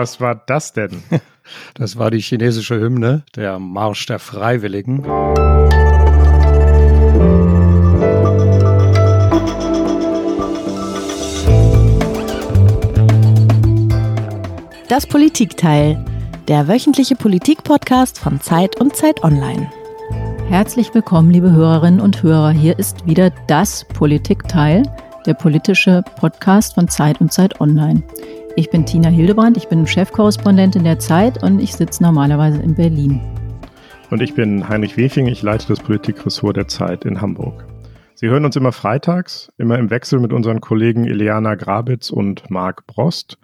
[0.00, 1.02] Was war das denn?
[1.74, 5.02] Das war die chinesische Hymne, der Marsch der Freiwilligen.
[14.88, 16.02] Das Politikteil,
[16.46, 19.70] der wöchentliche Politikpodcast von Zeit und Zeit Online.
[20.48, 22.52] Herzlich willkommen, liebe Hörerinnen und Hörer.
[22.52, 24.84] Hier ist wieder das Politikteil,
[25.26, 28.04] der politische Podcast von Zeit und Zeit Online.
[28.56, 33.20] Ich bin Tina Hildebrand, ich bin Chefkorrespondentin der Zeit und ich sitze normalerweise in Berlin.
[34.10, 37.64] Und ich bin Heinrich Wefing, ich leite das Politikressort der Zeit in Hamburg.
[38.16, 42.86] Sie hören uns immer freitags, immer im Wechsel mit unseren Kollegen Ileana Grabitz und Marc
[42.88, 43.38] Brost.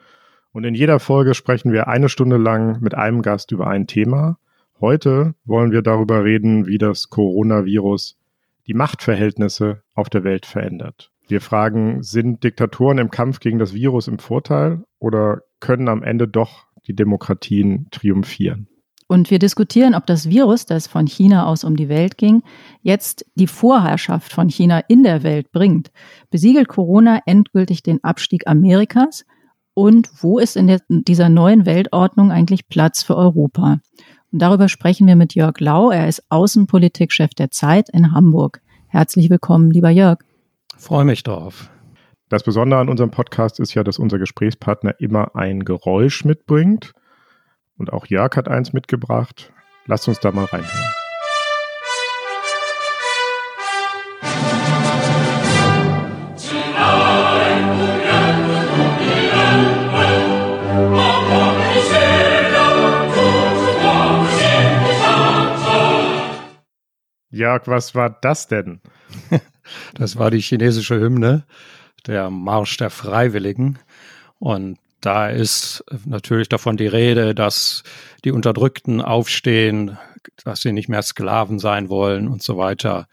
[0.50, 4.38] Und in jeder Folge sprechen wir eine Stunde lang mit einem Gast über ein Thema.
[4.80, 8.16] Heute wollen wir darüber reden, wie das Coronavirus
[8.66, 11.12] die Machtverhältnisse auf der Welt verändert.
[11.28, 16.26] Wir fragen, sind Diktatoren im Kampf gegen das Virus im Vorteil oder können am Ende
[16.26, 18.66] doch die Demokratien triumphieren?
[19.08, 22.42] Und wir diskutieren, ob das Virus, das von China aus um die Welt ging,
[22.82, 25.92] jetzt die Vorherrschaft von China in der Welt bringt.
[26.30, 29.24] Besiegelt Corona endgültig den Abstieg Amerikas?
[29.74, 33.78] Und wo ist in der, dieser neuen Weltordnung eigentlich Platz für Europa?
[34.32, 35.90] Und darüber sprechen wir mit Jörg Lau.
[35.90, 38.60] Er ist Außenpolitikchef der Zeit in Hamburg.
[38.88, 40.18] Herzlich willkommen, lieber Jörg.
[40.76, 41.70] Freue mich drauf.
[42.28, 46.92] Das Besondere an unserem Podcast ist ja, dass unser Gesprächspartner immer ein Geräusch mitbringt.
[47.78, 49.52] Und auch Jörg hat eins mitgebracht.
[49.86, 50.92] Lasst uns da mal reinhören.
[67.30, 68.80] Jörg, was war das denn?
[69.94, 71.44] Das war die chinesische Hymne,
[72.06, 73.78] der Marsch der Freiwilligen.
[74.38, 77.82] Und da ist natürlich davon die Rede, dass
[78.24, 79.98] die Unterdrückten aufstehen,
[80.44, 83.06] dass sie nicht mehr Sklaven sein wollen und so weiter.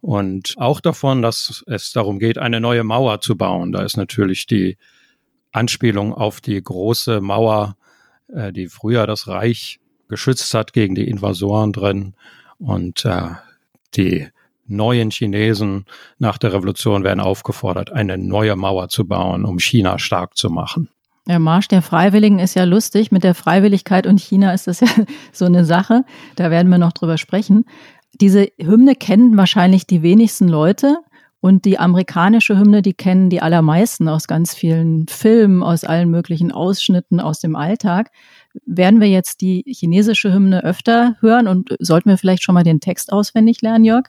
[0.00, 3.72] Und auch davon, dass es darum geht, eine neue Mauer zu bauen.
[3.72, 4.76] Da ist natürlich die
[5.52, 7.76] Anspielung auf die große Mauer,
[8.28, 12.14] äh, die früher das Reich geschützt hat gegen die Invasoren drin.
[12.58, 13.30] Und äh,
[13.96, 14.28] die
[14.66, 15.84] neuen Chinesen
[16.18, 20.88] nach der Revolution werden aufgefordert, eine neue Mauer zu bauen, um China stark zu machen.
[21.26, 23.10] Der Marsch der Freiwilligen ist ja lustig.
[23.10, 24.88] Mit der Freiwilligkeit und China ist das ja
[25.32, 26.04] so eine Sache.
[26.36, 27.64] Da werden wir noch drüber sprechen.
[28.20, 30.98] Diese Hymne kennen wahrscheinlich die wenigsten Leute.
[31.40, 36.52] Und die amerikanische Hymne, die kennen die allermeisten aus ganz vielen Filmen, aus allen möglichen
[36.52, 38.10] Ausschnitten aus dem Alltag.
[38.64, 42.80] Werden wir jetzt die chinesische Hymne öfter hören und sollten wir vielleicht schon mal den
[42.80, 44.04] Text auswendig lernen, Jörg?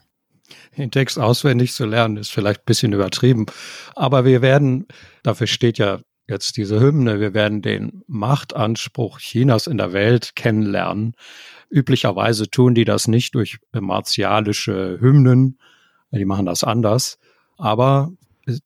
[0.76, 3.46] Den Text auswendig zu lernen, ist vielleicht ein bisschen übertrieben.
[3.94, 4.86] Aber wir werden,
[5.22, 11.14] dafür steht ja jetzt diese Hymne, wir werden den Machtanspruch Chinas in der Welt kennenlernen.
[11.70, 15.58] Üblicherweise tun die das nicht durch martialische Hymnen,
[16.10, 17.18] die machen das anders.
[17.58, 18.12] Aber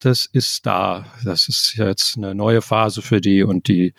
[0.00, 1.06] das ist da.
[1.24, 3.94] Das ist jetzt eine neue Phase für die und die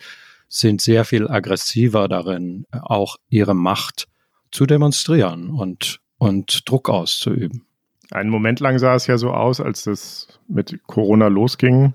[0.48, 4.06] sind sehr viel aggressiver darin, auch ihre Macht
[4.50, 7.64] zu demonstrieren und, und Druck auszuüben.
[8.10, 11.94] Einen Moment lang sah es ja so aus, als das mit Corona losging,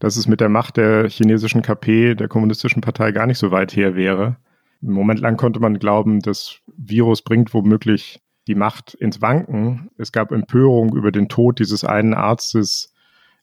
[0.00, 3.76] dass es mit der Macht der chinesischen KP, der kommunistischen Partei, gar nicht so weit
[3.76, 4.36] her wäre.
[4.82, 9.90] Einen Moment lang konnte man glauben, das Virus bringt womöglich die Macht ins Wanken.
[9.96, 12.92] Es gab Empörung über den Tod dieses einen Arztes,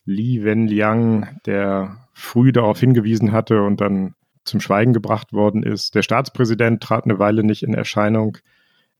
[0.05, 5.95] Li Wenliang, der früh darauf hingewiesen hatte und dann zum Schweigen gebracht worden ist.
[5.95, 8.37] Der Staatspräsident trat eine Weile nicht in Erscheinung.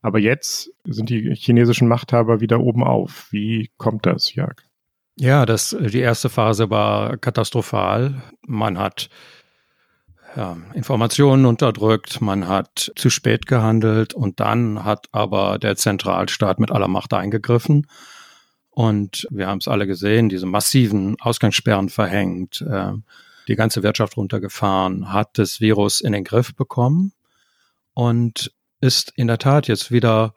[0.01, 3.28] Aber jetzt sind die chinesischen Machthaber wieder oben auf.
[3.31, 4.56] Wie kommt das, Jörg?
[5.16, 8.23] Ja, das, die erste Phase war katastrophal.
[8.47, 9.09] Man hat
[10.35, 16.72] ja, Informationen unterdrückt, man hat zu spät gehandelt und dann hat aber der Zentralstaat mit
[16.72, 17.87] aller Macht eingegriffen.
[18.70, 22.93] Und wir haben es alle gesehen, diese massiven Ausgangssperren verhängt, äh,
[23.49, 27.11] die ganze Wirtschaft runtergefahren, hat das Virus in den Griff bekommen
[27.93, 30.33] und ist in der Tat jetzt wieder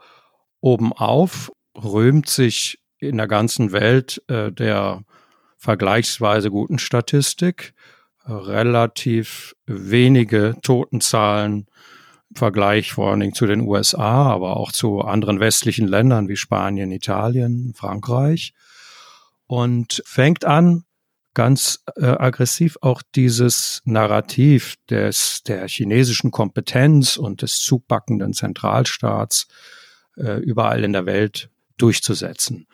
[0.60, 5.02] oben auf, rühmt sich in der ganzen Welt äh, der
[5.56, 7.74] vergleichsweise guten Statistik,
[8.26, 11.66] relativ wenige Totenzahlen
[12.30, 16.36] im Vergleich vor allen Dingen zu den USA, aber auch zu anderen westlichen Ländern wie
[16.36, 18.54] Spanien, Italien, Frankreich.
[19.46, 20.83] Und fängt an,
[21.34, 29.48] ganz äh, aggressiv auch dieses Narrativ des, der chinesischen Kompetenz und des zupackenden Zentralstaats
[30.16, 32.66] äh, überall in der Welt durchzusetzen.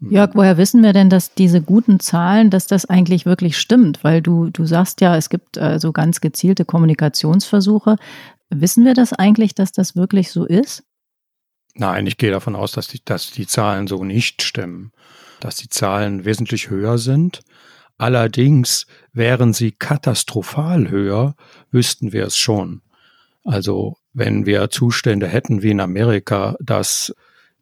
[0.00, 4.02] Jörg, woher wissen wir denn, dass diese guten Zahlen, dass das eigentlich wirklich stimmt?
[4.02, 7.96] Weil du, du sagst ja, es gibt äh, so ganz gezielte Kommunikationsversuche.
[8.48, 10.84] Wissen wir das eigentlich, dass das wirklich so ist?
[11.74, 14.92] Nein, ich gehe davon aus, dass die, dass die Zahlen so nicht stimmen,
[15.38, 17.40] dass die Zahlen wesentlich höher sind.
[18.00, 21.34] Allerdings wären sie katastrophal höher,
[21.70, 22.80] wüssten wir es schon.
[23.44, 27.14] Also wenn wir Zustände hätten wie in Amerika, dass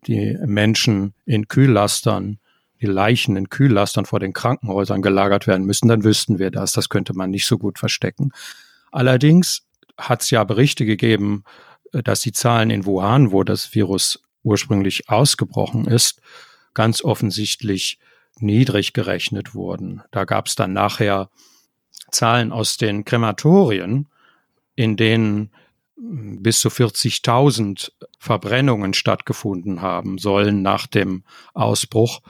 [0.07, 2.39] die Menschen in Kühllastern,
[2.81, 6.71] die Leichen in Kühllastern vor den Krankenhäusern gelagert werden müssen, dann wüssten wir das.
[6.71, 8.31] Das könnte man nicht so gut verstecken.
[8.93, 9.63] Allerdings
[9.99, 11.43] hat es ja Berichte gegeben,
[11.93, 16.21] äh, dass die Zahlen in Wuhan, wo das Virus ursprünglich ausgebrochen ist,
[16.75, 17.99] ganz offensichtlich
[18.41, 20.03] niedrig gerechnet wurden.
[20.11, 21.31] Da gab es dann nachher
[22.11, 24.07] Zahlen aus den Krematorien,
[24.75, 25.51] in denen
[25.97, 31.25] bis zu 40.000 Verbrennungen stattgefunden haben sollen nach dem
[31.55, 32.21] Ausbruch.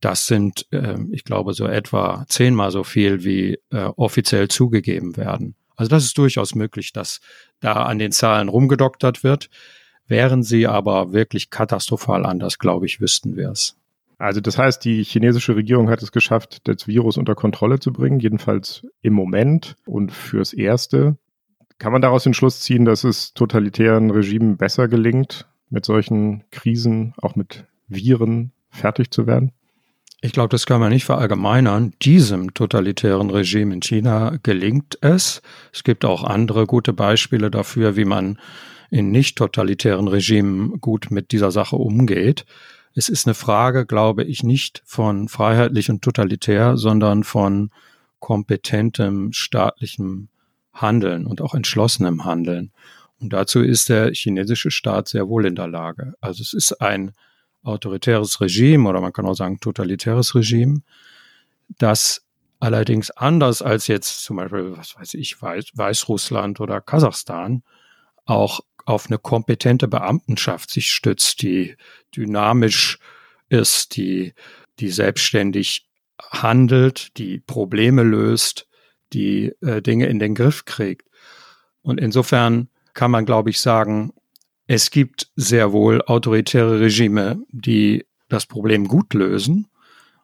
[0.00, 5.54] Das sind, äh, ich glaube, so etwa zehnmal so viel, wie äh, offiziell zugegeben werden.
[5.76, 7.20] Also das ist durchaus möglich, dass
[7.60, 9.50] da an den Zahlen rumgedoktert wird.
[10.06, 13.76] Wären sie aber wirklich katastrophal anders, glaube ich, wüssten wir es.
[14.22, 18.20] Also das heißt, die chinesische Regierung hat es geschafft, das Virus unter Kontrolle zu bringen,
[18.20, 21.16] jedenfalls im Moment und fürs Erste.
[21.78, 27.14] Kann man daraus den Schluss ziehen, dass es totalitären Regimen besser gelingt, mit solchen Krisen,
[27.16, 29.50] auch mit Viren fertig zu werden?
[30.20, 31.92] Ich glaube, das kann man nicht verallgemeinern.
[32.00, 35.42] Diesem totalitären Regime in China gelingt es.
[35.72, 38.38] Es gibt auch andere gute Beispiele dafür, wie man
[38.88, 42.44] in nicht totalitären Regimen gut mit dieser Sache umgeht.
[42.94, 47.70] Es ist eine Frage, glaube ich, nicht von freiheitlich und totalitär, sondern von
[48.18, 50.28] kompetentem staatlichem
[50.72, 52.72] Handeln und auch entschlossenem Handeln.
[53.20, 56.14] Und dazu ist der chinesische Staat sehr wohl in der Lage.
[56.20, 57.12] Also es ist ein
[57.62, 60.82] autoritäres Regime oder man kann auch sagen totalitäres Regime,
[61.78, 62.24] das
[62.60, 67.62] allerdings anders als jetzt zum Beispiel, was weiß ich, Weiß, Weißrussland oder Kasachstan
[68.24, 71.76] auch auf eine kompetente Beamtenschaft sich stützt, die
[72.16, 72.98] dynamisch
[73.48, 74.34] ist, die,
[74.80, 75.88] die selbstständig
[76.30, 78.66] handelt, die Probleme löst,
[79.12, 81.08] die äh, Dinge in den Griff kriegt.
[81.82, 84.12] Und insofern kann man, glaube ich, sagen,
[84.66, 89.68] es gibt sehr wohl autoritäre Regime, die das Problem gut lösen.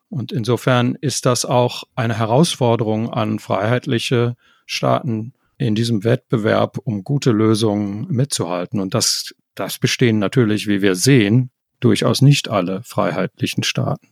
[0.09, 7.33] Und insofern ist das auch eine Herausforderung an freiheitliche Staaten in diesem Wettbewerb, um gute
[7.33, 8.81] Lösungen mitzuhalten.
[8.81, 11.51] Und das, das bestehen natürlich, wie wir sehen,
[11.81, 14.09] durchaus nicht alle freiheitlichen Staaten.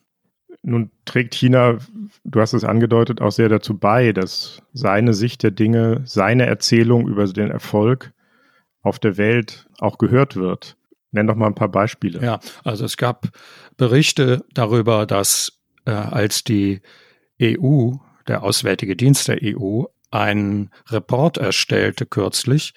[0.63, 1.79] Nun trägt China,
[2.25, 7.07] du hast es angedeutet, auch sehr dazu bei, dass seine Sicht der Dinge, seine Erzählung
[7.07, 8.13] über den Erfolg
[8.83, 10.77] auf der Welt auch gehört wird.
[11.13, 12.21] Nenn doch mal ein paar Beispiele.
[12.21, 13.29] Ja, also es gab
[13.77, 16.81] Berichte darüber, dass äh, als die
[17.41, 17.93] EU,
[18.27, 22.75] der Auswärtige Dienst der EU, einen Report erstellte kürzlich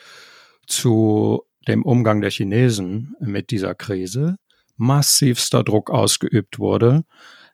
[0.68, 4.38] zu dem Umgang der Chinesen mit dieser Krise,
[4.78, 7.04] massivster Druck ausgeübt wurde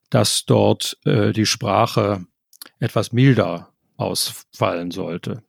[0.09, 2.25] dass dort äh, die Sprache
[2.79, 5.43] etwas milder ausfallen sollte.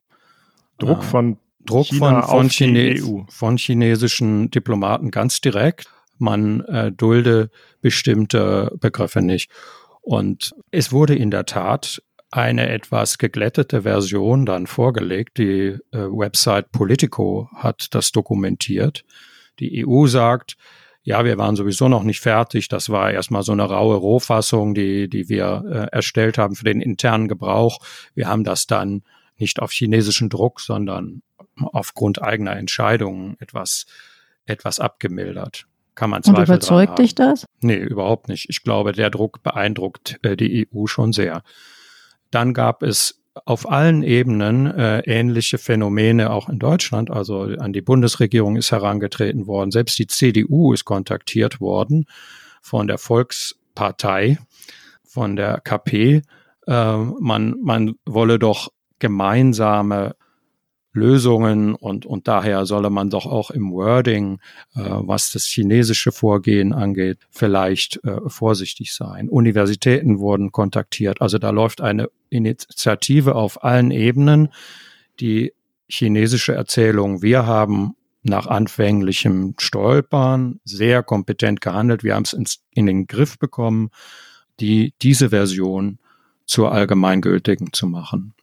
[0.79, 3.23] Druck äh, von Druck China von, von, Chine EU.
[3.29, 5.87] von chinesischen Diplomaten ganz direkt.
[6.19, 9.51] Man äh, dulde bestimmte Begriffe nicht.
[10.01, 15.39] Und es wurde in der Tat eine etwas geglättete Version dann vorgelegt.
[15.39, 19.05] Die äh, Website Politico hat das dokumentiert.
[19.59, 20.57] Die EU sagt,
[21.03, 22.69] ja, wir waren sowieso noch nicht fertig.
[22.69, 26.81] Das war erstmal so eine raue Rohfassung, die, die wir äh, erstellt haben für den
[26.81, 27.79] internen Gebrauch.
[28.15, 29.03] Wir haben das dann
[29.39, 31.23] nicht auf chinesischen Druck, sondern
[31.57, 33.87] aufgrund eigener Entscheidungen etwas,
[34.47, 35.67] etwas abgemildert.
[35.95, 37.47] Kann man Zweifel Und überzeugt dich das?
[37.61, 38.51] Nee, überhaupt nicht.
[38.51, 41.43] Ich glaube, der Druck beeindruckt äh, die EU schon sehr.
[42.37, 47.11] Dann gab es auf allen Ebenen äh, ähnliche Phänomene auch in Deutschland.
[47.11, 49.71] Also an die Bundesregierung ist herangetreten worden.
[49.71, 52.05] Selbst die CDU ist kontaktiert worden
[52.61, 54.37] von der Volkspartei,
[55.03, 56.21] von der KP.
[56.67, 60.15] Äh, man, man wolle doch gemeinsame
[60.97, 64.41] Lösungen und, und daher solle man doch auch im Wording,
[64.75, 69.29] äh, was das chinesische Vorgehen angeht, vielleicht äh, vorsichtig sein.
[69.29, 71.21] Universitäten wurden kontaktiert.
[71.21, 74.49] Also da läuft eine Initiative auf allen Ebenen.
[75.21, 75.53] Die
[75.89, 82.03] chinesische Erzählung, wir haben nach anfänglichem Stolpern sehr kompetent gehandelt.
[82.03, 83.91] Wir haben es in den Griff bekommen,
[84.59, 85.99] die, diese Version
[86.45, 88.36] zur allgemeingültigen zu machen.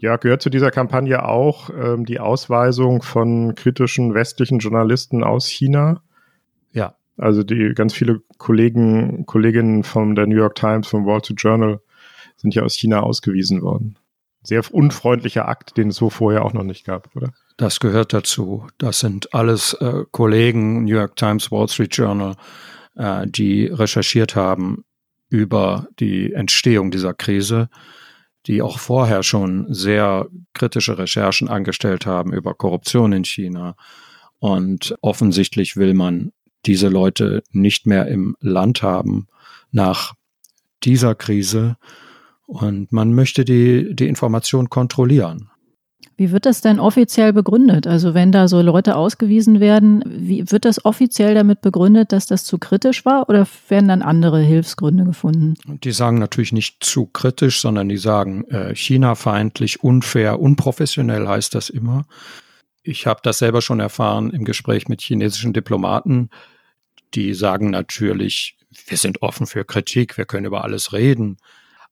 [0.00, 6.02] Ja, gehört zu dieser Kampagne auch ähm, die Ausweisung von kritischen westlichen Journalisten aus China?
[6.72, 6.94] Ja.
[7.18, 11.80] Also die ganz viele Kollegen, Kolleginnen von der New York Times, vom Wall Street Journal
[12.38, 13.98] sind ja aus China ausgewiesen worden.
[14.42, 17.34] Sehr unfreundlicher Akt, den es so vorher auch noch nicht gab, oder?
[17.58, 18.66] Das gehört dazu.
[18.78, 22.36] Das sind alles äh, Kollegen, New York Times, Wall Street Journal,
[22.96, 24.84] äh, die recherchiert haben
[25.28, 27.68] über die Entstehung dieser Krise,
[28.46, 33.76] die auch vorher schon sehr kritische Recherchen angestellt haben über Korruption in China.
[34.38, 36.32] Und offensichtlich will man
[36.66, 39.28] diese Leute nicht mehr im Land haben
[39.70, 40.14] nach
[40.82, 41.76] dieser Krise.
[42.46, 45.49] Und man möchte die, die Information kontrollieren.
[46.16, 47.86] Wie wird das denn offiziell begründet?
[47.86, 52.44] Also wenn da so Leute ausgewiesen werden, wie wird das offiziell damit begründet, dass das
[52.44, 55.54] zu kritisch war oder werden dann andere Hilfsgründe gefunden?
[55.82, 61.70] Die sagen natürlich nicht zu kritisch, sondern die sagen äh, China-feindlich, unfair, unprofessionell heißt das
[61.70, 62.04] immer.
[62.82, 66.28] Ich habe das selber schon erfahren im Gespräch mit chinesischen Diplomaten.
[67.14, 71.38] Die sagen natürlich, wir sind offen für Kritik, wir können über alles reden.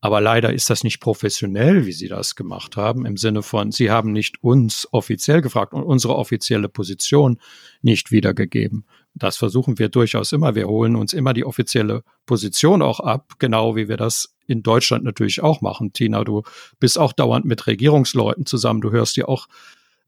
[0.01, 3.91] Aber leider ist das nicht professionell, wie Sie das gemacht haben, im Sinne von, Sie
[3.91, 7.41] haben nicht uns offiziell gefragt und unsere offizielle Position
[7.83, 8.85] nicht wiedergegeben.
[9.15, 10.55] Das versuchen wir durchaus immer.
[10.55, 15.03] Wir holen uns immer die offizielle Position auch ab, genau wie wir das in Deutschland
[15.03, 15.93] natürlich auch machen.
[15.93, 16.43] Tina, du
[16.79, 18.81] bist auch dauernd mit Regierungsleuten zusammen.
[18.81, 19.49] Du hörst dir auch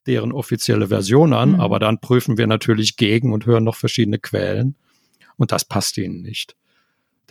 [0.07, 1.61] deren offizielle Version an, mhm.
[1.61, 4.77] aber dann prüfen wir natürlich gegen und hören noch verschiedene Quellen.
[5.37, 6.55] Und das passt ihnen nicht.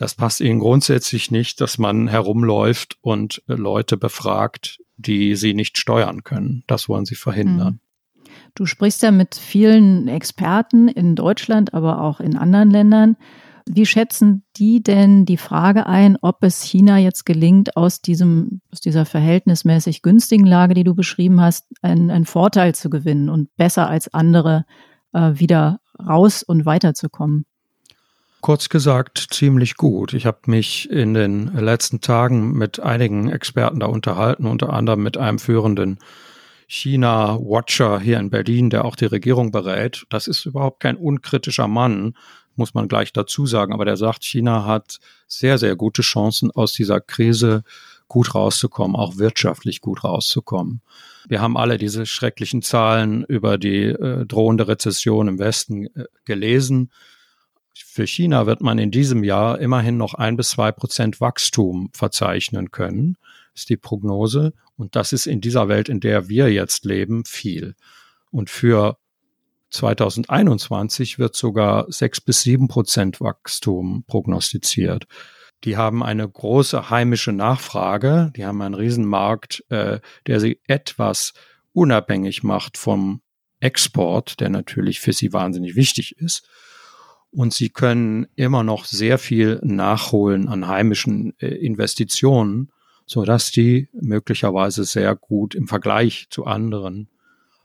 [0.00, 5.76] Das passt ihnen grundsätzlich nicht, dass man herumläuft und äh, Leute befragt, die sie nicht
[5.76, 6.64] steuern können.
[6.66, 7.80] Das wollen sie verhindern.
[8.24, 8.30] Hm.
[8.54, 13.18] Du sprichst ja mit vielen Experten in Deutschland, aber auch in anderen Ländern.
[13.68, 18.80] Wie schätzen die denn die Frage ein, ob es China jetzt gelingt, aus, diesem, aus
[18.80, 23.86] dieser verhältnismäßig günstigen Lage, die du beschrieben hast, einen, einen Vorteil zu gewinnen und besser
[23.90, 24.64] als andere
[25.12, 27.44] äh, wieder raus und weiterzukommen?
[28.40, 30.14] Kurz gesagt, ziemlich gut.
[30.14, 35.18] Ich habe mich in den letzten Tagen mit einigen Experten da unterhalten, unter anderem mit
[35.18, 35.98] einem führenden
[36.66, 40.06] China-Watcher hier in Berlin, der auch die Regierung berät.
[40.08, 42.14] Das ist überhaupt kein unkritischer Mann,
[42.56, 46.72] muss man gleich dazu sagen, aber der sagt, China hat sehr, sehr gute Chancen, aus
[46.72, 47.62] dieser Krise
[48.08, 50.80] gut rauszukommen, auch wirtschaftlich gut rauszukommen.
[51.28, 56.90] Wir haben alle diese schrecklichen Zahlen über die äh, drohende Rezession im Westen äh, gelesen.
[57.74, 62.70] Für China wird man in diesem Jahr immerhin noch ein bis zwei Prozent Wachstum verzeichnen
[62.70, 63.16] können,
[63.54, 64.52] ist die Prognose.
[64.76, 67.74] Und das ist in dieser Welt, in der wir jetzt leben, viel.
[68.30, 68.96] Und für
[69.70, 75.06] 2021 wird sogar sechs bis sieben Prozent Wachstum prognostiziert.
[75.64, 78.32] Die haben eine große heimische Nachfrage.
[78.34, 81.34] Die haben einen Riesenmarkt, äh, der sie etwas
[81.72, 83.20] unabhängig macht vom
[83.60, 86.48] Export, der natürlich für sie wahnsinnig wichtig ist
[87.32, 92.70] und sie können immer noch sehr viel nachholen an heimischen äh, Investitionen,
[93.06, 97.08] so dass die möglicherweise sehr gut im Vergleich zu anderen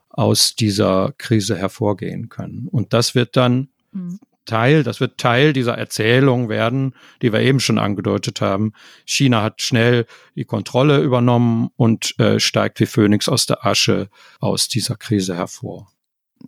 [0.10, 2.68] aus dieser Krise hervorgehen können.
[2.72, 4.20] Und das wird dann mhm.
[4.46, 6.94] Teil, das wird Teil dieser Erzählung werden,
[7.24, 8.74] die wir eben schon angedeutet haben.
[9.04, 10.06] China hat schnell
[10.36, 15.95] die Kontrolle übernommen und äh, steigt wie Phönix aus der Asche aus dieser Krise hervor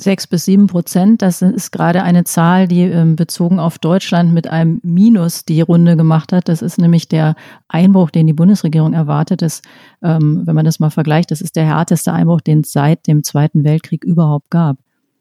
[0.02, 1.22] sechs bis sieben Prozent.
[1.22, 5.96] Das ist gerade eine Zahl, die ähm, bezogen auf Deutschland mit einem Minus die Runde
[5.96, 6.50] gemacht hat.
[6.50, 7.36] Das ist nämlich der
[7.68, 9.42] Einbruch, den die Bundesregierung erwartet.
[9.42, 9.62] Das,
[10.02, 13.24] ähm, wenn man das mal vergleicht, das ist der härteste Einbruch, den es seit dem
[13.24, 14.78] Zweiten Weltkrieg überhaupt gab.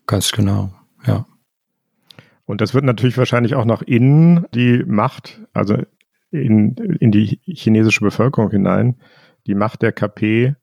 [0.06, 0.70] Ganz genau,
[1.06, 1.26] ja.
[2.44, 5.76] Und das wird natürlich wahrscheinlich auch nach innen die Macht, also
[6.30, 8.96] in, in die chinesische Bevölkerung hinein,
[9.46, 10.54] die Macht der KP,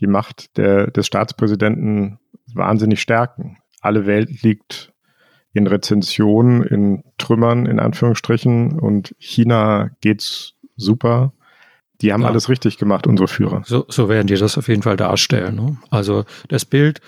[0.00, 2.18] die Macht der, des Staatspräsidenten
[2.54, 3.58] wahnsinnig stärken.
[3.80, 4.92] Alle Welt liegt
[5.52, 11.32] in Rezensionen, in Trümmern, in Anführungsstrichen, und China geht's super.
[12.00, 12.28] Die haben ja.
[12.28, 13.62] alles richtig gemacht, unsere Führer.
[13.66, 15.56] So, so werden die das auf jeden Fall darstellen.
[15.56, 15.76] Ne?
[15.90, 17.00] Also das Bild,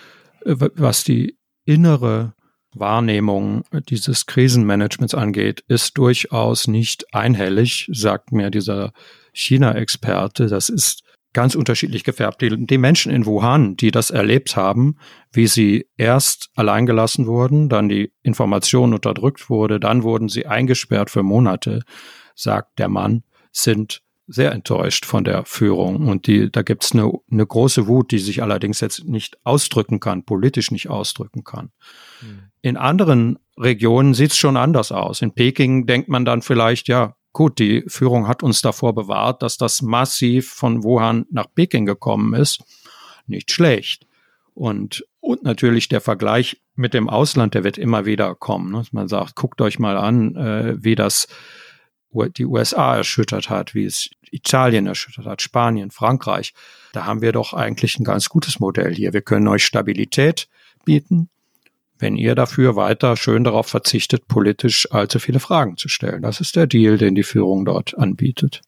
[0.44, 2.34] äh, was die innere
[2.74, 8.92] Wahrnehmung dieses Krisenmanagements angeht, ist durchaus nicht einhellig, sagt mir dieser
[9.32, 10.46] China-Experte.
[10.46, 12.42] Das ist ganz unterschiedlich gefärbt.
[12.42, 14.96] Die, die, Menschen in Wuhan, die das erlebt haben,
[15.32, 21.22] wie sie erst alleingelassen wurden, dann die Information unterdrückt wurde, dann wurden sie eingesperrt für
[21.22, 21.82] Monate,
[22.34, 26.08] sagt der Mann, sind sehr enttäuscht von der Führung.
[26.08, 30.24] Und die, da gibt's eine, eine große Wut, die sich allerdings jetzt nicht ausdrücken kann,
[30.24, 31.70] politisch nicht ausdrücken kann.
[32.20, 32.42] Mhm.
[32.62, 35.22] In anderen Regionen sieht's schon anders aus.
[35.22, 39.56] In Peking denkt man dann vielleicht, ja, Gut, die Führung hat uns davor bewahrt, dass
[39.56, 42.62] das massiv von Wuhan nach Peking gekommen ist.
[43.26, 44.06] Nicht schlecht.
[44.54, 48.70] Und, und natürlich der Vergleich mit dem Ausland, der wird immer wieder kommen.
[48.70, 48.82] Ne?
[48.92, 51.26] Man sagt, guckt euch mal an, äh, wie das
[52.36, 56.52] die USA erschüttert hat, wie es Italien erschüttert hat, Spanien, Frankreich.
[56.92, 59.14] Da haben wir doch eigentlich ein ganz gutes Modell hier.
[59.14, 60.48] Wir können euch Stabilität
[60.84, 61.30] bieten,
[62.02, 66.20] wenn ihr dafür weiter schön darauf verzichtet, politisch allzu viele Fragen zu stellen.
[66.20, 68.60] Das ist der Deal, den die Führung dort anbietet.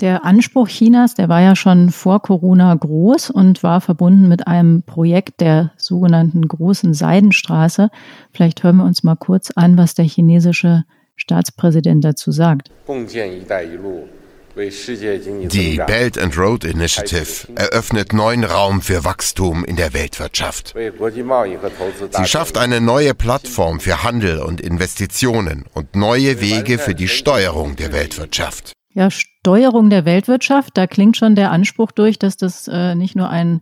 [0.00, 4.82] Der Anspruch Chinas, der war ja schon vor Corona groß und war verbunden mit einem
[4.82, 7.90] Projekt der sogenannten großen Seidenstraße.
[8.32, 10.82] Vielleicht hören wir uns mal kurz an, was der chinesische
[11.14, 12.70] Staatspräsident dazu sagt.
[14.56, 20.74] Die Belt and Road Initiative eröffnet neuen Raum für Wachstum in der Weltwirtschaft.
[22.10, 27.74] Sie schafft eine neue Plattform für Handel und Investitionen und neue Wege für die Steuerung
[27.76, 28.72] der Weltwirtschaft.
[28.92, 33.28] Ja, Steuerung der Weltwirtschaft, da klingt schon der Anspruch durch, dass das äh, nicht nur
[33.28, 33.60] ein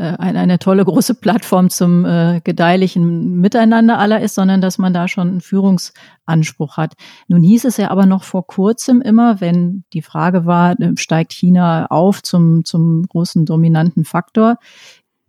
[0.00, 5.08] eine, eine tolle große Plattform zum äh, gedeihlichen Miteinander aller ist, sondern dass man da
[5.08, 6.94] schon einen Führungsanspruch hat.
[7.28, 11.32] Nun hieß es ja aber noch vor kurzem immer, wenn die Frage war, äh, steigt
[11.32, 14.56] China auf zum, zum großen dominanten Faktor,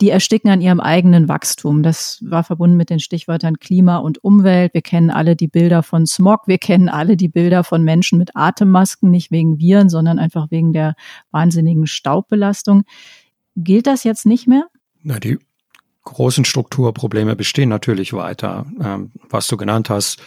[0.02, 1.84] die ersticken an ihrem eigenen Wachstum.
[1.84, 4.74] Das war verbunden mit den Stichwörtern Klima und Umwelt.
[4.74, 6.48] Wir kennen alle die Bilder von Smog.
[6.48, 10.74] Wir kennen alle die Bilder von Menschen mit Atemmasken, nicht wegen Viren, sondern einfach wegen
[10.74, 10.96] der
[11.30, 12.84] wahnsinnigen Staubbelastung.
[13.56, 14.68] Gilt das jetzt nicht mehr?
[15.04, 15.40] Na, die
[16.04, 18.66] großen Strukturprobleme bestehen natürlich weiter.
[18.82, 20.22] Ähm, was du genannt hast,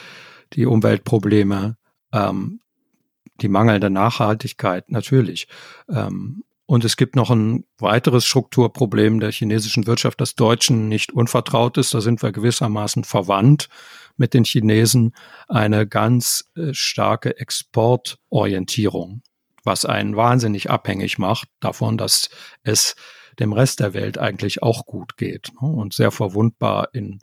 [0.53, 1.77] die Umweltprobleme,
[2.13, 2.61] ähm,
[3.41, 5.49] die mangelnde Nachhaltigkeit, natürlich.
[5.89, 11.77] Ähm, und es gibt noch ein weiteres Strukturproblem der chinesischen Wirtschaft, das Deutschen nicht unvertraut
[11.77, 11.93] ist.
[11.93, 13.69] Da sind wir gewissermaßen verwandt
[14.17, 15.13] mit den Chinesen.
[15.49, 19.23] Eine ganz äh, starke Exportorientierung
[19.65, 22.31] was einen wahnsinnig abhängig macht davon, dass
[22.63, 22.97] es
[23.39, 25.69] dem Rest der Welt eigentlich auch gut geht ne?
[25.69, 27.21] und sehr verwundbar in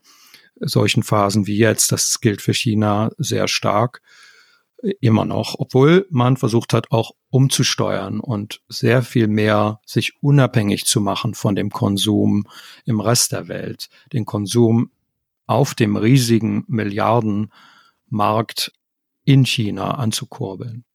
[0.59, 1.91] solchen Phasen wie jetzt.
[1.91, 4.01] Das gilt für China sehr stark
[4.83, 10.85] äh, immer noch, obwohl man versucht hat, auch umzusteuern und sehr viel mehr sich unabhängig
[10.85, 12.47] zu machen von dem Konsum
[12.85, 14.91] im Rest der Welt, den Konsum
[15.47, 18.71] auf dem riesigen Milliardenmarkt
[19.23, 20.85] in China anzukurbeln.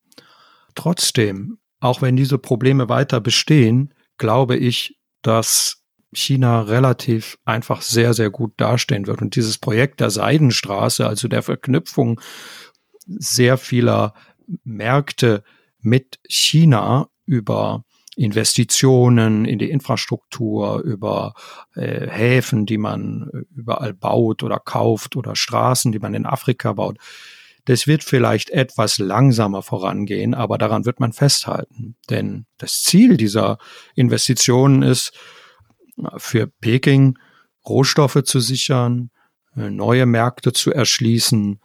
[0.76, 8.30] Trotzdem, auch wenn diese Probleme weiter bestehen, glaube ich, dass China relativ einfach sehr, sehr
[8.30, 9.20] gut dastehen wird.
[9.20, 12.20] Und dieses Projekt der Seidenstraße, also der Verknüpfung
[13.06, 14.14] sehr vieler
[14.64, 15.42] Märkte
[15.80, 17.84] mit China über
[18.16, 21.34] Investitionen in die Infrastruktur, über
[21.74, 26.98] äh, Häfen, die man überall baut oder kauft oder Straßen, die man in Afrika baut,
[27.66, 31.96] das wird vielleicht etwas langsamer vorangehen, aber daran wird man festhalten.
[32.08, 33.58] Denn das Ziel dieser
[33.94, 35.12] Investitionen ist,
[36.16, 37.18] für Peking
[37.66, 39.10] Rohstoffe zu sichern,
[39.54, 41.60] neue Märkte zu erschließen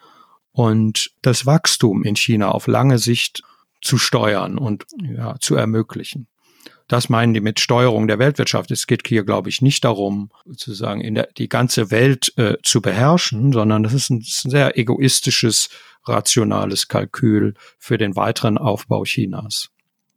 [0.52, 3.44] und das Wachstum in China auf lange Sicht
[3.82, 6.28] zu steuern und ja, zu ermöglichen.
[6.92, 8.70] Das meinen die mit Steuerung der Weltwirtschaft.
[8.70, 12.82] Es geht hier, glaube ich, nicht darum, sozusagen in der, die ganze Welt äh, zu
[12.82, 15.70] beherrschen, sondern das ist ein, sehr egoistisches
[16.04, 19.70] rationales Kalkül für den weiteren Aufbau Chinas.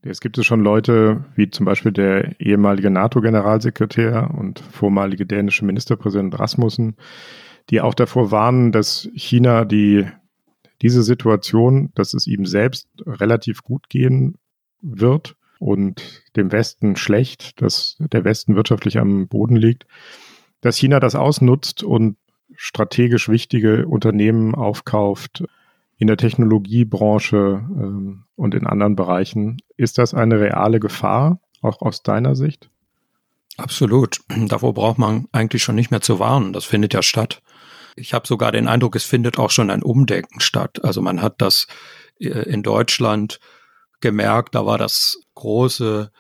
[0.03, 6.37] Es gibt es schon Leute, wie zum Beispiel der ehemalige NATO-Generalsekretär und vormalige dänische Ministerpräsident
[6.37, 6.97] Rasmussen,
[7.71, 10.09] die auch davor warnen, dass China die,
[10.83, 14.39] diese Situation, dass es ihm selbst relativ gut gehen
[14.83, 19.87] wird und dem Westen schlecht, dass der Westen wirtschaftlich am Boden liegt,
[20.61, 22.19] dass China das ausnutzt und
[22.55, 25.45] strategisch wichtige Unternehmen aufkauft,
[25.97, 29.57] in der Technologiebranche ähm, und in anderen Bereichen.
[29.79, 32.69] Ist das eine reale Gefahr, auch aus deiner Sicht?
[33.57, 34.21] Absolut.
[34.49, 36.53] Davor braucht man eigentlich schon nicht mehr zu warnen.
[36.53, 37.41] Das findet ja statt.
[37.97, 40.85] Ich habe sogar den Eindruck, es findet auch schon ein Umdenken statt.
[40.85, 41.69] Also man hat das
[42.19, 43.41] äh, in Deutschland
[44.05, 46.13] gemerkt, da war das große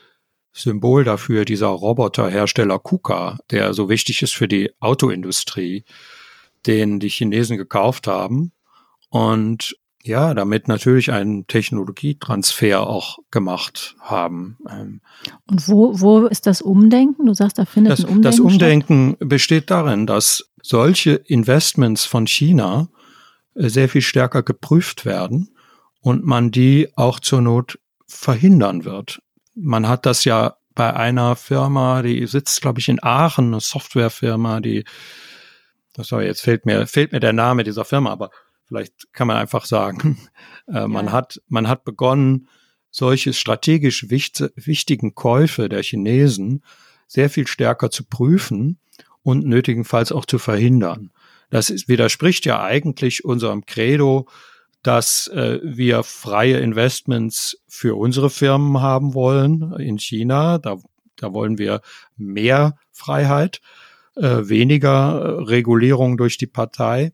[0.52, 5.84] Symbol dafür dieser Roboterhersteller KUKA, der so wichtig ist für die Autoindustrie,
[6.66, 8.52] den die Chinesen gekauft haben
[9.10, 14.58] und ja, damit natürlich einen Technologietransfer auch gemacht haben.
[14.70, 15.00] Ähm,
[15.46, 17.26] Und wo, wo ist das Umdenken?
[17.26, 19.28] Du sagst, da findet das, ein Umdenken Das Umdenken statt?
[19.28, 22.88] besteht darin, dass solche Investments von China
[23.54, 25.53] äh, sehr viel stärker geprüft werden
[26.04, 29.22] und man die auch zur Not verhindern wird.
[29.54, 34.60] Man hat das ja bei einer Firma, die sitzt, glaube ich, in Aachen, eine Softwarefirma,
[34.60, 34.84] die,
[35.92, 38.30] das war jetzt fehlt mir, fehlt mir der Name dieser Firma, aber
[38.66, 40.18] Vielleicht kann man einfach sagen,
[40.68, 41.12] äh, man, ja.
[41.12, 42.48] hat, man hat begonnen,
[42.90, 46.62] solche strategisch wichtig, wichtigen Käufe der Chinesen
[47.06, 48.78] sehr viel stärker zu prüfen
[49.22, 51.10] und nötigenfalls auch zu verhindern.
[51.50, 54.28] Das ist, widerspricht ja eigentlich unserem Credo,
[54.84, 60.58] dass äh, wir freie Investments für unsere Firmen haben wollen in China.
[60.58, 60.76] Da,
[61.16, 61.80] da wollen wir
[62.16, 63.60] mehr Freiheit,
[64.14, 67.12] äh, weniger äh, Regulierung durch die Partei.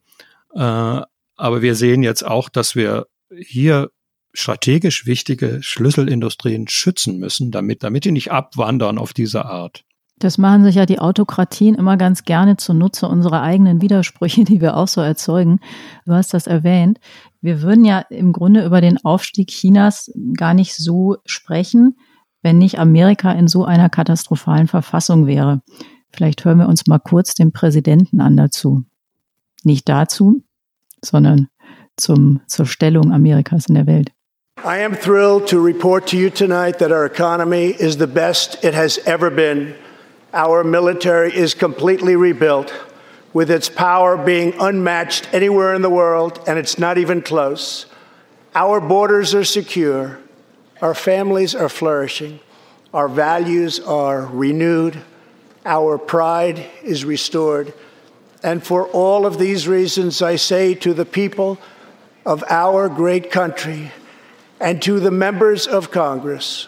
[0.53, 3.91] Äh, aber wir sehen jetzt auch, dass wir hier
[4.33, 9.85] strategisch wichtige Schlüsselindustrien schützen müssen, damit, damit die nicht abwandern auf diese Art.
[10.21, 14.77] Das machen sich ja die Autokratien immer ganz gerne zunutze unserer eigenen Widersprüche, die wir
[14.77, 15.61] auch so erzeugen.
[16.05, 17.01] Du hast das erwähnt.
[17.41, 21.97] Wir würden ja im Grunde über den Aufstieg Chinas gar nicht so sprechen,
[22.43, 25.63] wenn nicht Amerika in so einer katastrophalen Verfassung wäre.
[26.13, 28.85] Vielleicht hören wir uns mal kurz den Präsidenten an dazu.
[29.65, 30.43] Nicht dazu,
[31.03, 31.49] sondern
[31.97, 34.13] zum, zur Stellung Amerikas in der Welt.
[34.63, 38.75] I am thrilled to report to you tonight that our economy is the best it
[38.75, 39.73] has ever been.
[40.33, 42.73] Our military is completely rebuilt,
[43.33, 47.87] with its power being unmatched anywhere in the world, and it's not even close.
[48.55, 50.19] Our borders are secure,
[50.81, 52.41] our families are flourishing,
[52.95, 55.01] our values are renewed,
[55.65, 57.73] our pride is restored.
[58.43, 61.59] And for all of these reasons, I say to the people
[62.25, 63.93] of our great country
[64.61, 66.67] and to the members of Congress,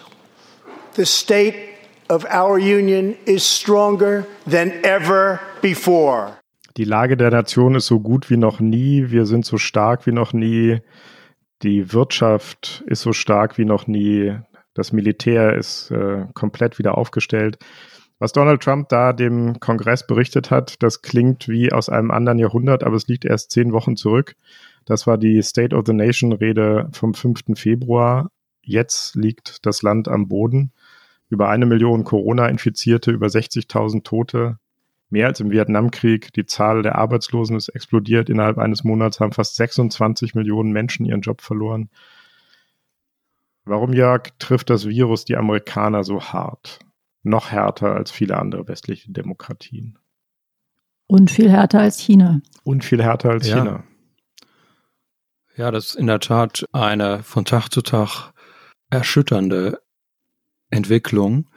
[0.95, 1.72] the state
[2.13, 6.37] of our union is stronger than ever before.
[6.77, 9.11] Die Lage der Nation ist so gut wie noch nie.
[9.11, 10.81] Wir sind so stark wie noch nie.
[11.63, 14.37] Die Wirtschaft ist so stark wie noch nie.
[14.75, 17.59] Das Militär ist äh, komplett wieder aufgestellt.
[18.19, 22.85] Was Donald Trump da dem Kongress berichtet hat, das klingt wie aus einem anderen Jahrhundert,
[22.85, 24.35] aber es liegt erst zehn Wochen zurück.
[24.85, 27.41] Das war die State of the Nation Rede vom 5.
[27.55, 28.31] Februar.
[28.63, 30.73] Jetzt liegt das Land am Boden
[31.33, 34.59] über eine Million Corona-Infizierte, über 60.000 Tote,
[35.09, 36.31] mehr als im Vietnamkrieg.
[36.35, 38.29] Die Zahl der Arbeitslosen ist explodiert.
[38.29, 41.89] Innerhalb eines Monats haben fast 26 Millionen Menschen ihren Job verloren.
[43.65, 46.81] Warum, Jörg, trifft das Virus die Amerikaner so hart?
[47.23, 49.99] Noch härter als viele andere westliche Demokratien.
[51.07, 52.43] Und viel härter als China.
[52.63, 53.57] Und viel härter als ja.
[53.57, 53.85] China.
[55.57, 58.33] Ja, das ist in der Tat eine von Tag zu Tag
[58.91, 59.82] erschütternde
[60.73, 61.49] Entwicklung.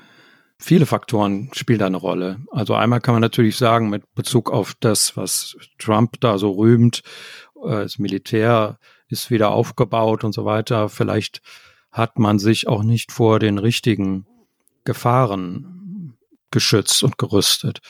[0.58, 2.40] Viele Faktoren spielen da eine Rolle.
[2.52, 7.02] Also einmal kann man natürlich sagen, mit Bezug auf das, was Trump da so rühmt,
[7.64, 10.90] äh, das Militär ist wieder aufgebaut und so weiter.
[10.90, 11.42] Vielleicht
[11.92, 14.26] hat man sich auch nicht vor den richtigen
[14.84, 16.18] Gefahren
[16.52, 17.82] geschützt und gerüstet.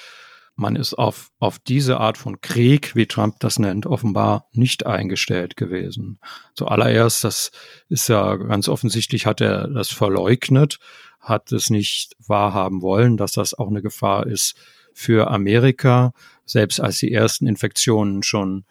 [0.56, 5.58] Man ist auf, auf diese Art von Krieg, wie Trump das nennt, offenbar nicht eingestellt
[5.58, 6.20] gewesen.
[6.54, 7.52] Zuallererst, das
[7.90, 10.80] ist ja ganz offensichtlich, hat er das verleugnet
[11.26, 14.56] hat es nicht wahrhaben wollen, dass das auch eine Gefahr ist
[14.94, 16.14] für Amerika.
[16.46, 18.66] Selbst als die ersten Infektionen schon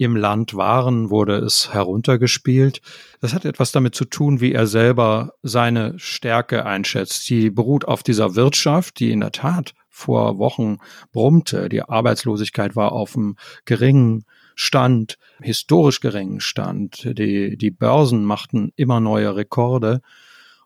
[0.00, 2.80] im Land waren, wurde es heruntergespielt.
[3.20, 7.28] Das hat etwas damit zu tun, wie er selber seine Stärke einschätzt.
[7.28, 10.78] Die beruht auf dieser Wirtschaft, die in der Tat vor Wochen
[11.12, 11.68] brummte.
[11.68, 13.36] Die Arbeitslosigkeit war auf einem
[13.66, 17.18] geringen Stand, historisch geringen Stand.
[17.18, 20.00] Die, die Börsen machten immer neue Rekorde.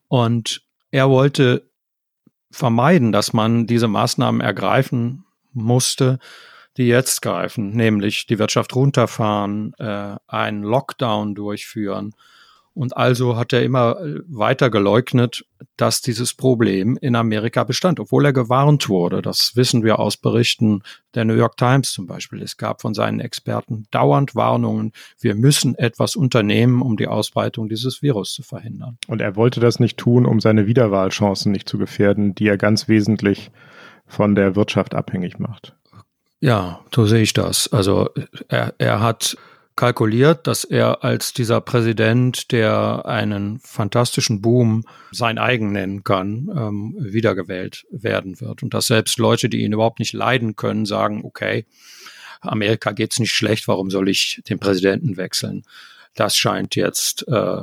[0.07, 1.69] Und er wollte
[2.53, 6.21] vermeiden, dass man diese Maßnahmen ergreifen musste,
[6.77, 12.15] die jetzt greifen, nämlich die Wirtschaft runterfahren, äh, einen Lockdown durchführen
[12.75, 18.27] und also hat er immer äh, weiter geleugnet, dass dieses Problem in Amerika bestand, obwohl
[18.27, 19.23] er gewarnt wurde.
[19.23, 20.83] Das wissen wir aus Berichten
[21.15, 22.43] der New York Times zum Beispiel.
[22.43, 28.03] Es gab von seinen Experten dauernd Warnungen, wir müssen etwas unternehmen, um die Ausbreitung dieses
[28.03, 28.99] Virus zu verhindern.
[29.07, 32.89] Und er wollte das nicht tun, um seine Wiederwahlchancen nicht zu gefährden, die er ganz
[32.89, 33.53] wesentlich
[34.07, 35.77] von der Wirtschaft abhängig macht.
[36.45, 37.73] Ja, so sehe ich das.
[37.73, 38.11] Also
[38.49, 39.35] er, er hat
[39.77, 46.97] kalkuliert, dass er als dieser Präsident, der einen fantastischen Boom sein eigen nennen kann, ähm,
[46.99, 48.63] wiedergewählt werden wird.
[48.63, 51.65] Und dass selbst Leute, die ihn überhaupt nicht leiden können, sagen, okay,
[52.43, 55.63] Amerika geht's nicht schlecht, warum soll ich den Präsidenten wechseln?
[56.15, 57.63] Das scheint jetzt äh,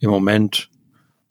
[0.00, 0.68] im Moment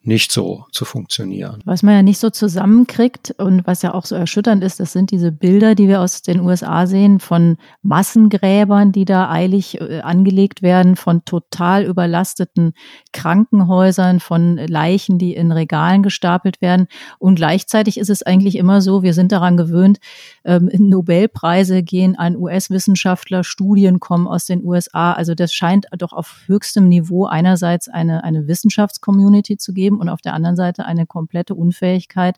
[0.04, 1.62] nicht so zu funktionieren.
[1.64, 5.12] Was man ja nicht so zusammenkriegt und was ja auch so erschütternd ist, das sind
[5.12, 10.64] diese Bilder, die wir aus den USA sehen von Massengräbern, die da eilig äh, angelegt
[10.64, 12.74] werden, von total überlasteten
[13.14, 16.88] Krankenhäusern, von Leichen, die in Regalen gestapelt werden.
[17.20, 20.00] Und gleichzeitig ist es eigentlich immer so, wir sind daran gewöhnt,
[20.46, 25.14] ähm, Nobelpreise gehen an US-Wissenschaftler, Studien kommen aus den USA.
[25.14, 30.10] Also das scheint doch auf höchstem Niveau einerseits eine, eine Wissenschaftscommunity zu geben geben und
[30.10, 32.38] auf der anderen Seite eine komplette Unfähigkeit,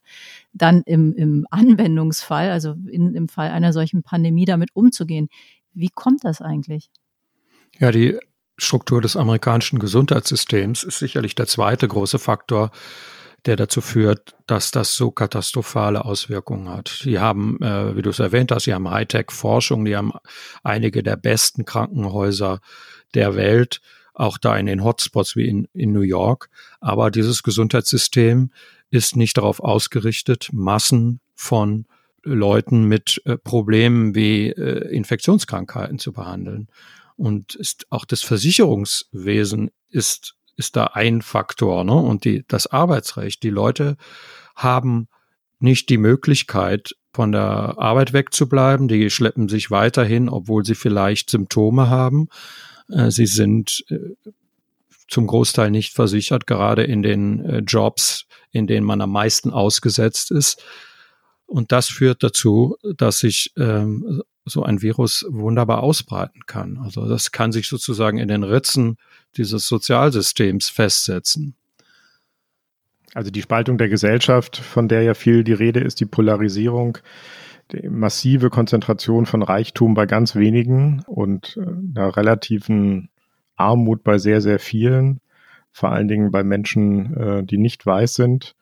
[0.53, 5.29] dann im, im Anwendungsfall, also in, im Fall einer solchen Pandemie damit umzugehen.
[5.73, 6.89] Wie kommt das eigentlich?
[7.79, 8.17] Ja, die
[8.57, 12.71] Struktur des amerikanischen Gesundheitssystems ist sicherlich der zweite große Faktor,
[13.45, 17.01] der dazu führt, dass das so katastrophale Auswirkungen hat.
[17.03, 20.13] Die haben, äh, wie du es erwähnt hast, die haben Hightech-Forschung, die haben
[20.63, 22.59] einige der besten Krankenhäuser
[23.15, 23.81] der Welt,
[24.13, 26.49] auch da in den Hotspots wie in, in New York.
[26.79, 28.51] Aber dieses Gesundheitssystem
[28.89, 31.85] ist nicht darauf ausgerichtet, Massen von
[32.23, 36.69] Leuten mit äh, Problemen wie äh, Infektionskrankheiten zu behandeln.
[37.15, 41.95] Und ist auch das Versicherungswesen ist ist da ein Faktor, ne?
[41.95, 43.41] Und die, das Arbeitsrecht.
[43.41, 43.97] Die Leute
[44.55, 45.07] haben
[45.59, 48.87] nicht die Möglichkeit, von der Arbeit wegzubleiben.
[48.87, 52.27] Die schleppen sich weiterhin, obwohl sie vielleicht Symptome haben.
[52.89, 54.15] Äh, sie sind äh,
[55.07, 60.31] zum Großteil nicht versichert, gerade in den äh, Jobs, in denen man am meisten ausgesetzt
[60.31, 60.63] ist.
[61.45, 66.79] Und das führt dazu, dass sich ähm, so ein Virus wunderbar ausbreiten kann.
[66.83, 68.97] Also das kann sich sozusagen in den Ritzen
[69.37, 71.55] dieses Sozialsystems festsetzen.
[73.13, 76.97] Also die Spaltung der Gesellschaft, von der ja viel die Rede ist, die Polarisierung,
[77.89, 83.09] massive Konzentration von Reichtum bei ganz wenigen und äh, einer relativen
[83.55, 85.21] Armut bei sehr, sehr vielen,
[85.71, 88.55] vor allen Dingen bei Menschen, äh, die nicht weiß sind.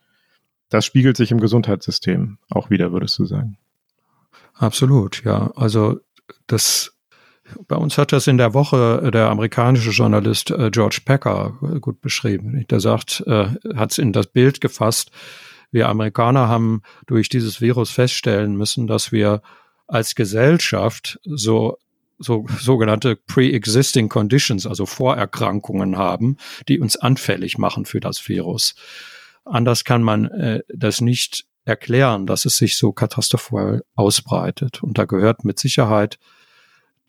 [0.69, 3.57] Das spiegelt sich im Gesundheitssystem auch wieder, würdest du sagen?
[4.53, 5.51] Absolut, ja.
[5.55, 5.99] Also
[6.47, 6.93] das
[7.67, 12.65] bei uns hat das in der Woche der amerikanische Journalist äh, George Packer gut beschrieben.
[12.69, 15.11] Der sagt, äh, hat es in das Bild gefasst.
[15.71, 19.41] Wir Amerikaner haben durch dieses Virus feststellen müssen, dass wir
[19.87, 21.77] als Gesellschaft so
[22.23, 28.75] so sogenannte pre-existing conditions, also Vorerkrankungen haben, die uns anfällig machen für das Virus.
[29.43, 34.83] Anders kann man äh, das nicht erklären, dass es sich so katastrophal ausbreitet.
[34.83, 36.19] Und da gehört mit Sicherheit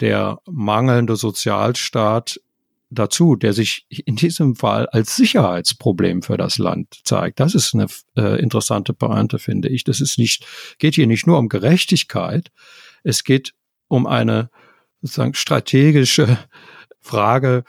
[0.01, 2.41] der mangelnde Sozialstaat
[2.95, 7.41] dazu, der sich in diesem Fall als Sicherheitsproblem für das Land zeigt.
[7.41, 9.85] Das ist eine äh, interessante Pointe, finde ich.
[9.85, 10.47] Das ist nicht,
[10.79, 12.51] geht hier nicht nur um Gerechtigkeit,
[13.03, 13.55] es geht
[13.89, 14.51] um eine
[15.01, 16.39] sozusagen strategische
[17.01, 17.65] Frage,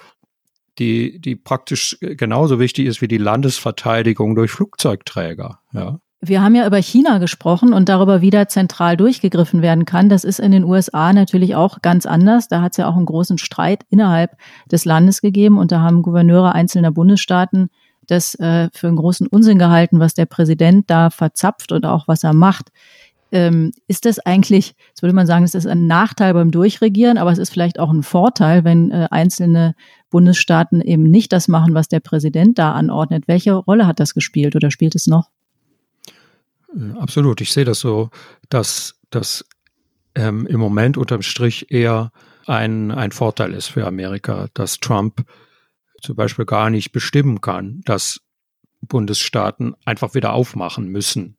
[0.79, 5.59] die, die praktisch genauso wichtig ist wie die Landesverteidigung durch Flugzeugträger.
[5.71, 5.99] Ja.
[6.25, 10.07] Wir haben ja über China gesprochen und darüber, wie da zentral durchgegriffen werden kann.
[10.07, 12.47] Das ist in den USA natürlich auch ganz anders.
[12.47, 14.37] Da hat es ja auch einen großen Streit innerhalb
[14.71, 17.69] des Landes gegeben und da haben Gouverneure einzelner Bundesstaaten
[18.07, 22.23] das äh, für einen großen Unsinn gehalten, was der Präsident da verzapft und auch was
[22.23, 22.69] er macht.
[23.33, 27.33] Ähm, ist das eigentlich, jetzt würde man sagen, es ist ein Nachteil beim Durchregieren, aber
[27.33, 29.75] es ist vielleicht auch ein Vorteil, wenn äh, einzelne
[30.09, 33.27] Bundesstaaten eben nicht das machen, was der Präsident da anordnet.
[33.27, 35.32] Welche Rolle hat das gespielt oder spielt es noch?
[36.75, 37.41] Äh, absolut.
[37.41, 38.09] Ich sehe das so,
[38.49, 39.45] dass das
[40.15, 42.11] ähm, im Moment unterm Strich eher
[42.45, 45.25] ein, ein Vorteil ist für Amerika, dass Trump
[46.01, 48.19] zum Beispiel gar nicht bestimmen kann, dass
[48.81, 51.37] Bundesstaaten einfach wieder aufmachen müssen.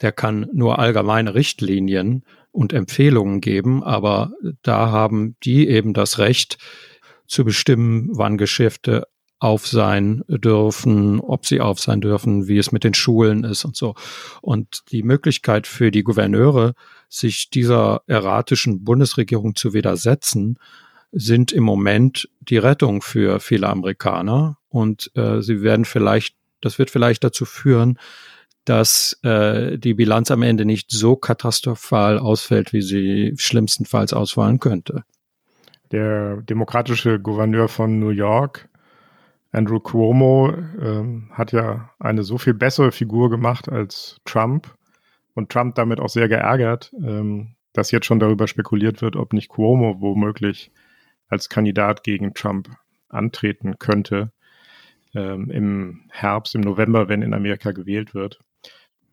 [0.00, 6.58] Der kann nur allgemeine Richtlinien und Empfehlungen geben, aber da haben die eben das Recht
[7.26, 9.08] zu bestimmen, wann Geschäfte
[9.42, 13.74] auf sein dürfen, ob sie auf sein dürfen, wie es mit den Schulen ist und
[13.74, 13.96] so.
[14.40, 16.74] Und die Möglichkeit für die Gouverneure,
[17.08, 20.58] sich dieser erratischen Bundesregierung zu widersetzen,
[21.10, 24.58] sind im Moment die Rettung für viele Amerikaner.
[24.68, 27.98] Und äh, sie werden vielleicht, das wird vielleicht dazu führen,
[28.64, 35.02] dass äh, die Bilanz am Ende nicht so katastrophal ausfällt, wie sie schlimmstenfalls ausfallen könnte.
[35.90, 38.68] Der demokratische Gouverneur von New York
[39.52, 44.74] Andrew Cuomo ähm, hat ja eine so viel bessere Figur gemacht als Trump
[45.34, 49.48] und Trump damit auch sehr geärgert, ähm, dass jetzt schon darüber spekuliert wird, ob nicht
[49.48, 50.72] Cuomo womöglich
[51.28, 52.70] als Kandidat gegen Trump
[53.08, 54.32] antreten könnte
[55.14, 58.40] ähm, im Herbst, im November, wenn in Amerika gewählt wird.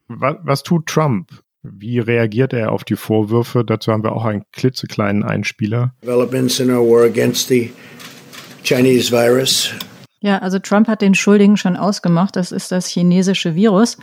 [0.07, 1.31] Was, was tut Trump?
[1.61, 3.65] Wie reagiert er auf die Vorwürfe?
[3.65, 5.93] Dazu haben wir auch einen klitzekleinen Einspieler.
[6.01, 7.73] Developments in our war against the
[8.63, 9.73] Chinese virus
[10.21, 12.35] ja, also Trump hat den Schuldigen schon ausgemacht.
[12.35, 13.97] Das ist das chinesische Virus.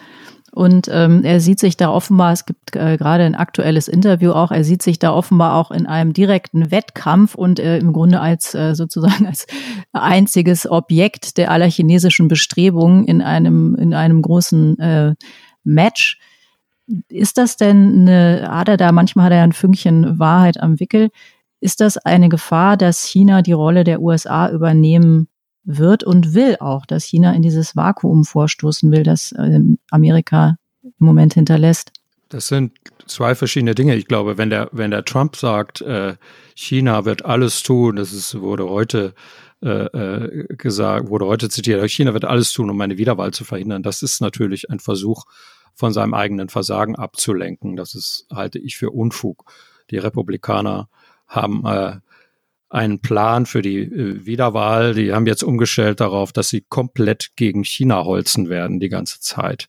[0.52, 4.50] Und ähm, er sieht sich da offenbar, es gibt äh, gerade ein aktuelles Interview auch,
[4.50, 8.54] er sieht sich da offenbar auch in einem direkten Wettkampf und äh, im Grunde als
[8.54, 9.46] äh, sozusagen als
[9.92, 15.14] einziges Objekt der aller chinesischen Bestrebungen in einem, in einem großen äh,
[15.62, 16.18] Match.
[17.08, 21.10] Ist das denn eine, hat er da, manchmal hat er ein Fünkchen Wahrheit am Wickel,
[21.60, 25.28] ist das eine Gefahr, dass China die Rolle der USA übernehmen
[25.66, 31.06] wird und will auch, dass China in dieses Vakuum vorstoßen will, das äh, Amerika im
[31.06, 31.92] Moment hinterlässt.
[32.28, 32.72] Das sind
[33.06, 33.94] zwei verschiedene Dinge.
[33.94, 36.16] Ich glaube, wenn der, wenn der Trump sagt, äh,
[36.54, 39.14] China wird alles tun, das ist, wurde heute
[39.62, 43.82] äh, äh, gesagt, wurde heute zitiert, China wird alles tun, um eine Wiederwahl zu verhindern.
[43.82, 45.24] Das ist natürlich ein Versuch,
[45.76, 47.76] von seinem eigenen Versagen abzulenken.
[47.76, 49.44] Das ist, halte ich für Unfug.
[49.90, 50.88] Die Republikaner
[51.28, 51.96] haben äh,
[52.68, 54.94] einen Plan für die äh, Wiederwahl.
[54.94, 59.68] Die haben jetzt umgestellt darauf, dass sie komplett gegen China holzen werden die ganze Zeit.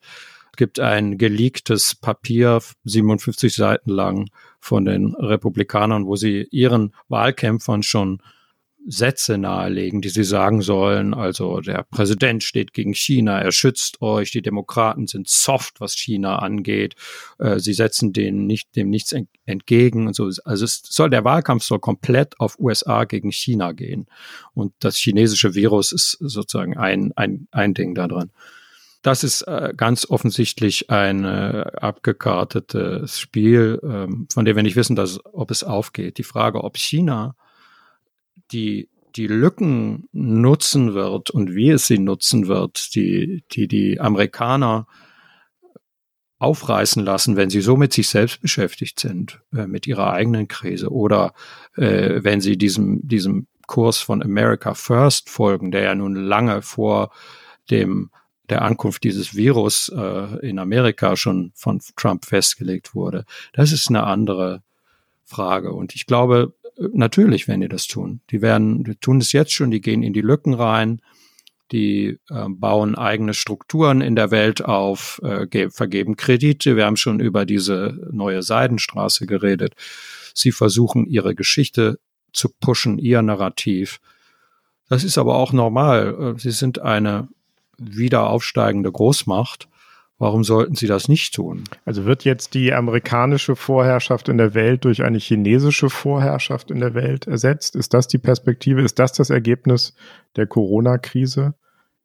[0.51, 4.29] Es gibt ein geleaktes Papier, 57 Seiten lang,
[4.59, 8.21] von den Republikanern, wo sie ihren Wahlkämpfern schon
[8.85, 11.13] Sätze nahelegen, die sie sagen sollen.
[11.13, 16.39] Also der Präsident steht gegen China, er schützt euch, die Demokraten sind soft, was China
[16.39, 16.95] angeht,
[17.39, 19.13] äh, sie setzen denen nicht, dem nichts
[19.45, 20.29] entgegen und so.
[20.45, 24.07] Also es soll, der Wahlkampf soll komplett auf USA gegen China gehen.
[24.53, 28.31] Und das chinesische Virus ist sozusagen ein, ein, ein Ding da drin.
[29.01, 34.95] Das ist äh, ganz offensichtlich ein äh, abgekartetes Spiel, ähm, von dem wir nicht wissen,
[34.95, 36.17] dass, ob es aufgeht.
[36.17, 37.35] Die Frage, ob China
[38.51, 44.87] die die Lücken nutzen wird und wie es sie nutzen wird, die die, die Amerikaner
[46.39, 50.91] aufreißen lassen, wenn sie so mit sich selbst beschäftigt sind, äh, mit ihrer eigenen Krise
[50.91, 51.33] oder
[51.75, 57.11] äh, wenn sie diesem, diesem Kurs von America First folgen, der ja nun lange vor
[57.69, 58.11] dem
[58.49, 63.25] der Ankunft dieses Virus äh, in Amerika schon von Trump festgelegt wurde.
[63.51, 64.63] Das ist eine andere
[65.25, 65.73] Frage.
[65.73, 66.53] Und ich glaube,
[66.93, 68.21] natürlich werden die das tun.
[68.29, 71.01] Die werden, die tun es jetzt schon, die gehen in die Lücken rein,
[71.71, 76.75] die äh, bauen eigene Strukturen in der Welt auf, äh, vergeben Kredite.
[76.75, 79.75] Wir haben schon über diese neue Seidenstraße geredet.
[80.33, 81.99] Sie versuchen ihre Geschichte
[82.31, 83.99] zu pushen, ihr Narrativ.
[84.89, 86.35] Das ist aber auch normal.
[86.35, 87.27] Äh, sie sind eine
[87.77, 89.67] wieder aufsteigende Großmacht
[90.19, 91.65] Warum sollten sie das nicht tun?
[91.85, 96.95] Also wird jetzt die amerikanische Vorherrschaft in der Welt durch eine chinesische Vorherrschaft in der
[96.95, 97.75] Welt ersetzt?
[97.75, 98.81] Ist das die Perspektive?
[98.81, 99.93] Ist das das Ergebnis
[100.35, 101.53] der Corona-Krise?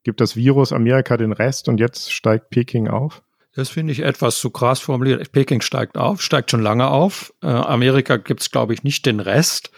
[0.04, 3.22] Gibt das Virus Amerika den Rest und jetzt steigt Peking auf?
[3.54, 5.32] Das finde ich etwas zu krass formuliert.
[5.32, 7.32] Peking steigt auf, steigt schon lange auf.
[7.42, 9.70] Äh, Amerika gibt es, glaube ich, nicht den Rest.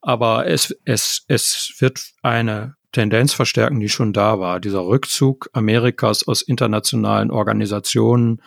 [0.00, 4.60] Aber es, es, es wird eine Tendenz verstärken, die schon da war.
[4.60, 8.40] Dieser Rückzug Amerikas aus internationalen Organisationen,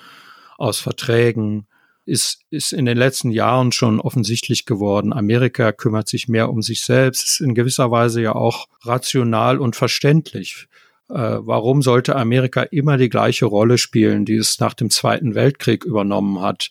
[0.58, 1.68] aus Verträgen,
[2.08, 5.14] ist, ist in den letzten Jahren schon offensichtlich geworden.
[5.14, 9.76] Amerika kümmert sich mehr um sich selbst, ist in gewisser Weise ja auch rational und
[9.76, 10.68] verständlich.
[11.10, 15.84] Äh, warum sollte Amerika immer die gleiche Rolle spielen, die es nach dem Zweiten Weltkrieg
[15.84, 16.70] übernommen hat,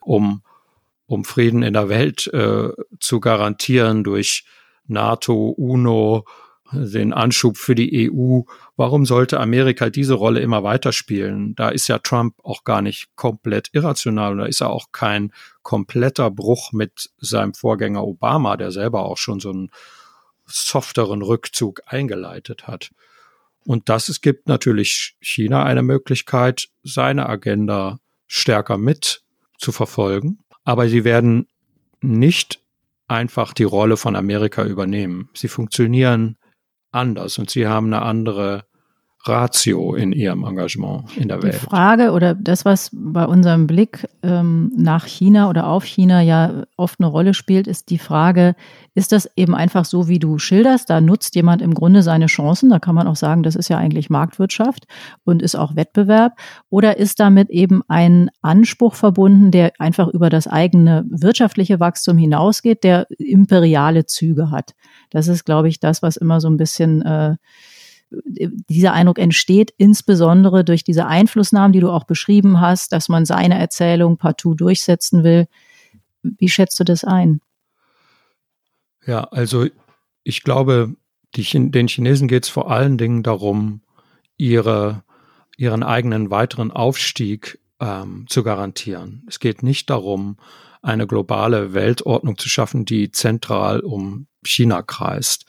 [0.00, 0.42] um,
[1.06, 4.44] um Frieden in der Welt äh, zu garantieren durch
[4.86, 6.24] NATO, UNO,
[6.72, 8.42] den Anschub für die EU.
[8.76, 11.54] Warum sollte Amerika diese Rolle immer weiterspielen?
[11.54, 14.36] Da ist ja Trump auch gar nicht komplett irrational.
[14.36, 19.40] Da ist er auch kein kompletter Bruch mit seinem Vorgänger Obama, der selber auch schon
[19.40, 19.70] so einen
[20.46, 22.90] softeren Rückzug eingeleitet hat.
[23.64, 29.22] Und das es gibt natürlich China eine Möglichkeit, seine Agenda stärker mit
[29.58, 30.38] zu verfolgen.
[30.64, 31.48] Aber sie werden
[32.00, 32.60] nicht
[33.08, 35.28] einfach die Rolle von Amerika übernehmen.
[35.34, 36.37] Sie funktionieren
[36.90, 38.64] anders und sie haben eine andere
[39.24, 41.54] Ratio in ihrem Engagement in der Welt.
[41.54, 46.64] Die Frage oder das, was bei unserem Blick ähm, nach China oder auf China ja
[46.76, 48.54] oft eine Rolle spielt, ist die Frage,
[48.94, 50.88] ist das eben einfach so, wie du schilderst?
[50.88, 52.70] Da nutzt jemand im Grunde seine Chancen.
[52.70, 54.86] Da kann man auch sagen, das ist ja eigentlich Marktwirtschaft
[55.24, 56.38] und ist auch Wettbewerb.
[56.70, 62.84] Oder ist damit eben ein Anspruch verbunden, der einfach über das eigene wirtschaftliche Wachstum hinausgeht,
[62.84, 64.74] der imperiale Züge hat?
[65.10, 67.36] Das ist, glaube ich, das, was immer so ein bisschen äh,
[68.10, 73.58] dieser Eindruck entsteht insbesondere durch diese Einflussnahmen, die du auch beschrieben hast, dass man seine
[73.58, 75.46] Erzählung partout durchsetzen will.
[76.22, 77.40] Wie schätzt du das ein?
[79.06, 79.66] Ja, also
[80.24, 80.94] ich glaube,
[81.34, 83.82] die, den Chinesen geht es vor allen Dingen darum,
[84.36, 85.02] ihre,
[85.56, 89.24] ihren eigenen weiteren Aufstieg ähm, zu garantieren.
[89.28, 90.36] Es geht nicht darum,
[90.82, 95.44] eine globale Weltordnung zu schaffen, die zentral um China kreist.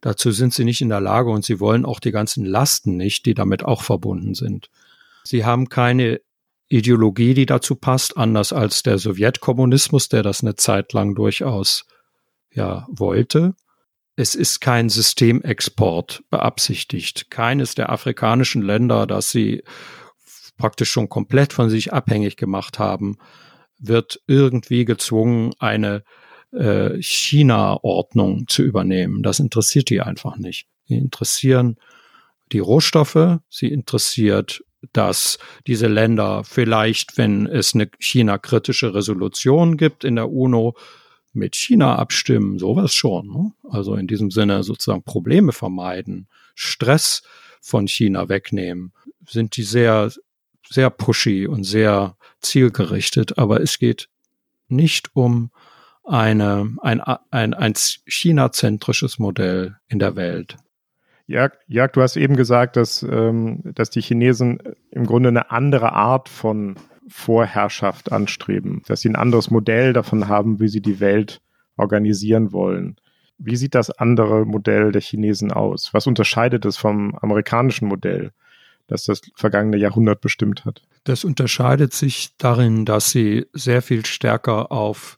[0.00, 3.26] Dazu sind sie nicht in der Lage und sie wollen auch die ganzen Lasten nicht,
[3.26, 4.70] die damit auch verbunden sind.
[5.24, 6.20] Sie haben keine
[6.68, 11.86] Ideologie, die dazu passt, anders als der Sowjetkommunismus, der das eine Zeit lang durchaus
[12.52, 13.54] ja wollte.
[14.16, 17.30] Es ist kein Systemexport beabsichtigt.
[17.30, 19.62] Keines der afrikanischen Länder, das sie
[20.56, 23.16] praktisch schon komplett von sich abhängig gemacht haben,
[23.78, 26.02] wird irgendwie gezwungen, eine
[26.52, 29.22] äh, China-Ordnung zu übernehmen.
[29.22, 30.66] Das interessiert die einfach nicht.
[30.86, 31.76] Sie interessieren
[32.52, 40.16] die Rohstoffe, sie interessiert, dass diese Länder vielleicht, wenn es eine China-kritische Resolution gibt in
[40.16, 40.74] der UNO,
[41.32, 43.28] mit China abstimmen, sowas schon.
[43.28, 43.52] Ne?
[43.70, 47.22] Also in diesem Sinne sozusagen Probleme vermeiden, Stress
[47.60, 48.92] von China wegnehmen,
[49.26, 50.10] sind die sehr,
[50.68, 53.38] sehr pushy und sehr zielgerichtet.
[53.38, 54.08] Aber es geht
[54.68, 55.50] nicht um
[56.08, 57.74] eine, ein, ein, ein
[58.06, 60.56] China-zentrisches Modell in der Welt.
[61.26, 65.92] Ja, Jörg, du hast eben gesagt, dass, ähm, dass die Chinesen im Grunde eine andere
[65.92, 71.40] Art von Vorherrschaft anstreben, dass sie ein anderes Modell davon haben, wie sie die Welt
[71.76, 72.96] organisieren wollen.
[73.38, 75.90] Wie sieht das andere Modell der Chinesen aus?
[75.92, 78.32] Was unterscheidet es vom amerikanischen Modell,
[78.86, 80.82] das das vergangene Jahrhundert bestimmt hat?
[81.04, 85.17] Das unterscheidet sich darin, dass sie sehr viel stärker auf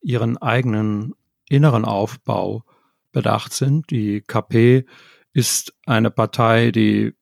[0.00, 1.14] ihren eigenen
[1.48, 2.64] inneren Aufbau
[3.12, 3.90] bedacht sind.
[3.90, 4.84] Die KP
[5.32, 7.14] ist eine Partei, die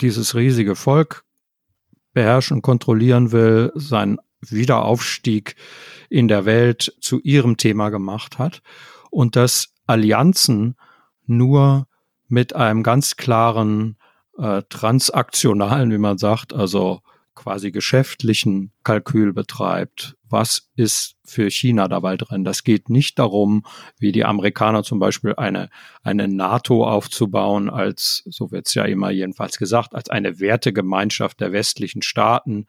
[0.00, 1.24] dieses riesige Volk
[2.12, 5.56] beherrschen, kontrollieren will, seinen Wiederaufstieg
[6.08, 8.62] in der Welt zu ihrem Thema gemacht hat
[9.10, 10.76] und dass Allianzen
[11.26, 11.86] nur
[12.28, 13.96] mit einem ganz klaren
[14.38, 17.00] äh, transaktionalen, wie man sagt, also
[17.34, 20.16] quasi geschäftlichen Kalkül betreibt.
[20.30, 22.44] Was ist für China dabei drin?
[22.44, 23.64] Das geht nicht darum,
[23.98, 25.70] wie die Amerikaner zum Beispiel eine,
[26.02, 31.52] eine NATO aufzubauen, als, so wird es ja immer jedenfalls gesagt, als eine Wertegemeinschaft der
[31.52, 32.66] westlichen Staaten,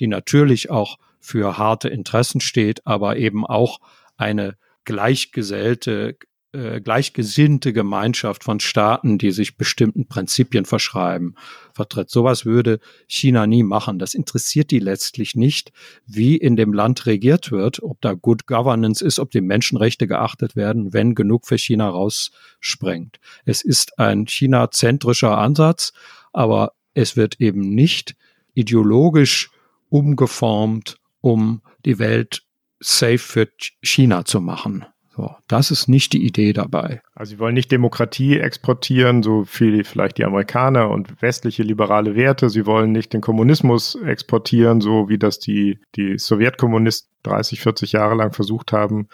[0.00, 3.78] die natürlich auch für harte Interessen steht, aber eben auch
[4.16, 6.16] eine gleichgesellte,
[6.52, 11.34] äh, gleichgesinnte Gemeinschaft von Staaten, die sich bestimmten Prinzipien verschreiben,
[11.72, 12.10] vertritt.
[12.10, 13.98] Sowas würde China nie machen.
[13.98, 15.72] Das interessiert die letztlich nicht,
[16.06, 20.54] wie in dem Land regiert wird, ob da Good Governance ist, ob die Menschenrechte geachtet
[20.54, 23.18] werden, wenn genug für China raussprengt.
[23.46, 25.94] Es ist ein China-zentrischer Ansatz,
[26.32, 28.14] aber es wird eben nicht
[28.54, 29.50] ideologisch
[29.88, 32.42] umgeformt, um die Welt
[32.80, 33.48] safe für
[33.82, 34.84] China zu machen.
[35.14, 37.02] So, das ist nicht die Idee dabei.
[37.14, 42.48] Also sie wollen nicht Demokratie exportieren, so viel vielleicht die Amerikaner und westliche liberale Werte.
[42.48, 48.14] Sie wollen nicht den Kommunismus exportieren, so wie das die, die Sowjetkommunisten 30, 40 Jahre
[48.14, 49.08] lang versucht haben,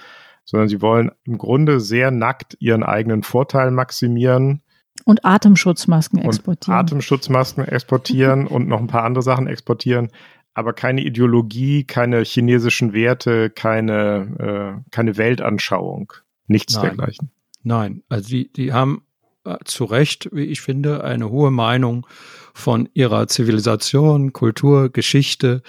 [0.45, 4.63] sondern sie wollen im Grunde sehr nackt ihren eigenen Vorteil maximieren.
[5.05, 6.79] Und Atemschutzmasken exportieren.
[6.79, 10.11] Und Atemschutzmasken exportieren und noch ein paar andere Sachen exportieren
[10.59, 16.13] aber keine Ideologie, keine chinesischen Werte, keine, äh, keine Weltanschauung,
[16.49, 16.83] nichts Nein.
[16.83, 17.31] dergleichen.
[17.63, 19.05] Nein, also die, die haben
[19.45, 22.09] äh, zu Recht, wie ich finde, eine hohe Meinung
[22.55, 25.63] von ihrer Zivilisation, Kultur, Geschichte.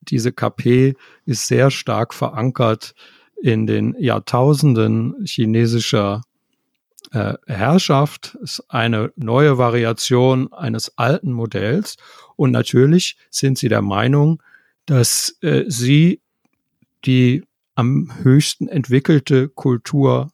[0.00, 2.96] Diese KP ist sehr stark verankert
[3.40, 6.22] in den Jahrtausenden chinesischer
[7.12, 11.98] äh, Herrschaft, ist eine neue Variation eines alten Modells
[12.36, 14.42] und natürlich sind sie der Meinung,
[14.86, 16.20] dass äh, sie
[17.04, 20.30] die am höchsten entwickelte Kultur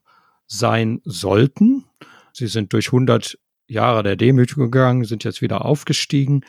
[0.47, 1.85] sein sollten.
[2.33, 6.43] Sie sind durch 100 Jahre der Demütigung gegangen, sind jetzt wieder aufgestiegen.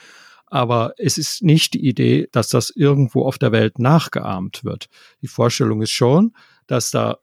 [0.48, 4.90] Aber es ist nicht die Idee, dass das irgendwo auf der Welt nachgeahmt wird.
[5.22, 6.34] Die Vorstellung ist schon,
[6.68, 7.20] dass da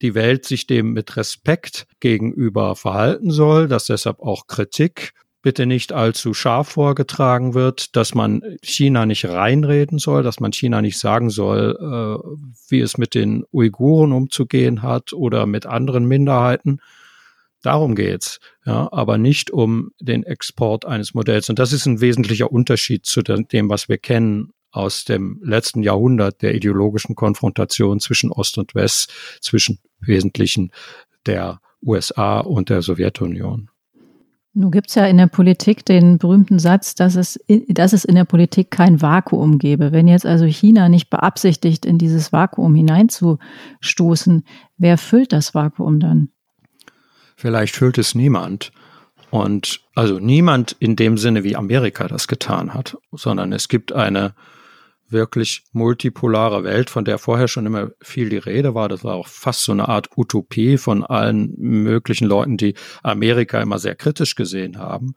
[0.00, 5.12] die Welt sich dem mit Respekt gegenüber verhalten soll, dass deshalb auch Kritik
[5.42, 10.80] bitte nicht allzu scharf vorgetragen wird, dass man China nicht reinreden soll, dass man China
[10.80, 12.38] nicht sagen soll, äh,
[12.68, 16.80] wie es mit den Uiguren umzugehen hat oder mit anderen Minderheiten.
[17.60, 21.48] Darum geht's, ja, aber nicht um den Export eines Modells.
[21.48, 26.42] Und das ist ein wesentlicher Unterschied zu dem, was wir kennen aus dem letzten Jahrhundert
[26.42, 30.72] der ideologischen Konfrontation zwischen Ost und West, zwischen Wesentlichen
[31.26, 33.68] der USA und der Sowjetunion.
[34.54, 38.14] Nun gibt es ja in der Politik den berühmten Satz, dass es, dass es in
[38.14, 39.92] der Politik kein Vakuum gäbe.
[39.92, 44.44] Wenn jetzt also China nicht beabsichtigt, in dieses Vakuum hineinzustoßen,
[44.76, 46.28] wer füllt das Vakuum dann?
[47.34, 48.72] Vielleicht füllt es niemand.
[49.30, 54.34] Und also niemand in dem Sinne, wie Amerika das getan hat, sondern es gibt eine
[55.12, 58.88] wirklich multipolare Welt, von der vorher schon immer viel die Rede war.
[58.88, 63.78] Das war auch fast so eine Art Utopie von allen möglichen Leuten, die Amerika immer
[63.78, 65.14] sehr kritisch gesehen haben.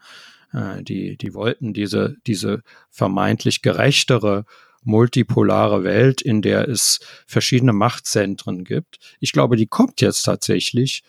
[0.54, 4.46] Äh, die, die wollten diese, diese vermeintlich gerechtere,
[4.84, 9.00] multipolare Welt, in der es verschiedene Machtzentren gibt.
[9.20, 11.04] Ich glaube, die kommt jetzt tatsächlich.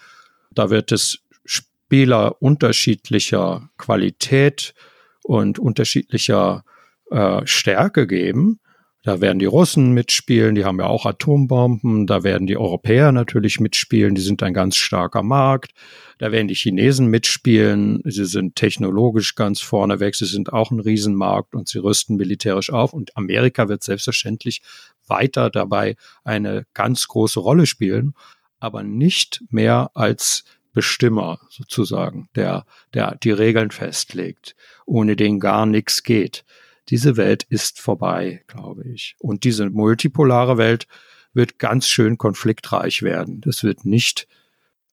[0.52, 4.74] Da wird es Spieler unterschiedlicher Qualität
[5.22, 6.64] und unterschiedlicher
[7.10, 8.60] äh, Stärke geben
[9.06, 13.60] Da werden die Russen mitspielen, die haben ja auch Atombomben, da werden die Europäer natürlich
[13.60, 15.70] mitspielen, die sind ein ganz starker Markt.
[16.18, 21.54] Da werden die Chinesen mitspielen, sie sind technologisch ganz vorneweg, sie sind auch ein Riesenmarkt
[21.54, 22.92] und sie rüsten militärisch auf.
[22.92, 24.60] Und Amerika wird selbstverständlich
[25.06, 25.94] weiter dabei
[26.24, 28.12] eine ganz große Rolle spielen,
[28.58, 30.42] aber nicht mehr als
[30.72, 36.44] Bestimmer sozusagen, der, der die Regeln festlegt, ohne den gar nichts geht.
[36.88, 39.16] Diese Welt ist vorbei, glaube ich.
[39.18, 40.86] Und diese multipolare Welt
[41.32, 43.40] wird ganz schön konfliktreich werden.
[43.40, 44.26] Das wird nicht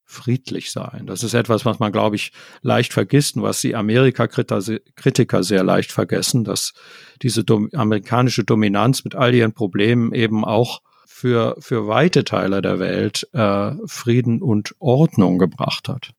[0.06, 1.06] friedlich sein.
[1.06, 2.32] Das ist etwas, was man, glaube ich,
[2.62, 6.74] leicht vergisst und was die Amerika-Kritiker sehr leicht vergessen, dass
[7.22, 12.80] diese dom amerikanische Dominanz mit all ihren Problemen eben auch für, für weite Teile der
[12.80, 16.12] Welt äh, Frieden und Ordnung gebracht hat.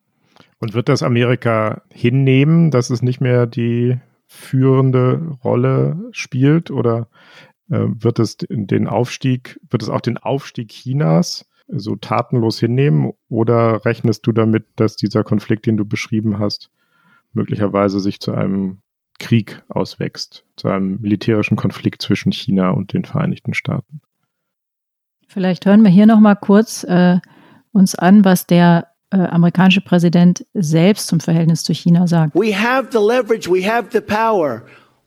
[0.59, 3.99] Und wird das Amerika hinnehmen, dass es nicht mehr die
[4.35, 7.09] führende Rolle spielt oder
[7.71, 13.85] äh, wird es den Aufstieg, wird es auch den Aufstieg Chinas so tatenlos hinnehmen oder
[13.85, 16.71] rechnest du damit, dass dieser Konflikt, den du beschrieben hast,
[17.33, 18.79] möglicherweise sich zu einem
[19.19, 24.01] Krieg auswächst, zu einem militärischen Konflikt zwischen China und den Vereinigten Staaten?
[25.27, 27.19] Vielleicht hören wir hier noch mal kurz äh,
[27.73, 32.35] uns an, was der äh, amerikanische Präsident selbst zum Verhältnis zu China sagt.
[32.35, 34.65] We have the leverage, we have the power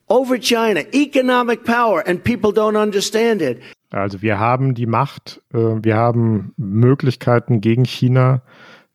[0.08, 3.60] over China, economic power, and people don't understand it.
[3.90, 8.42] Also wir haben die Macht, äh, wir haben Möglichkeiten gegen China,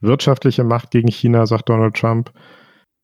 [0.01, 2.33] wirtschaftliche Macht gegen China, sagt Donald Trump.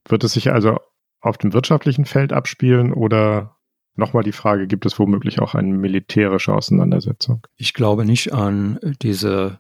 [0.09, 0.79] Wird es sich also
[1.21, 3.57] auf dem wirtschaftlichen Feld abspielen oder
[3.97, 7.47] nochmal die Frage, gibt es womöglich auch eine militärische Auseinandersetzung?
[7.57, 9.59] Ich glaube nicht an diese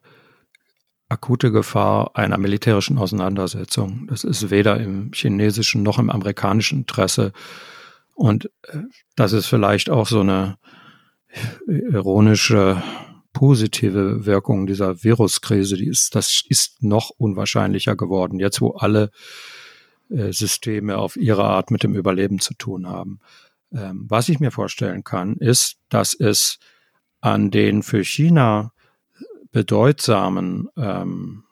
[1.09, 4.06] akute Gefahr einer militärischen Auseinandersetzung.
[4.09, 7.32] Das ist weder im chinesischen noch im amerikanischen Interesse.
[8.14, 8.82] Und äh,
[9.16, 10.59] das ist vielleicht auch so eine
[11.66, 12.82] ironische
[13.32, 15.76] positive Wirkung dieser Viruskrise.
[15.76, 19.11] Die ist, das ist noch unwahrscheinlicher geworden, jetzt wo alle
[20.11, 23.20] äh, Systeme auf ihre Art mit dem Überleben zu tun haben.
[23.72, 26.59] Ähm, was ich mir vorstellen kann, ist, dass es
[27.20, 28.72] an den für China
[29.59, 31.42] bedeutsamen ähm,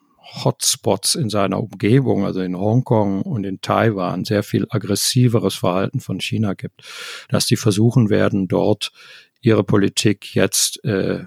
[0.44, 6.20] Hotspots in seiner Umgebung, also in Hongkong und in Taiwan, sehr viel aggressiveres Verhalten von
[6.20, 6.84] China gibt,
[7.30, 8.92] dass die versuchen werden, dort
[9.40, 11.24] ihre Politik jetzt äh,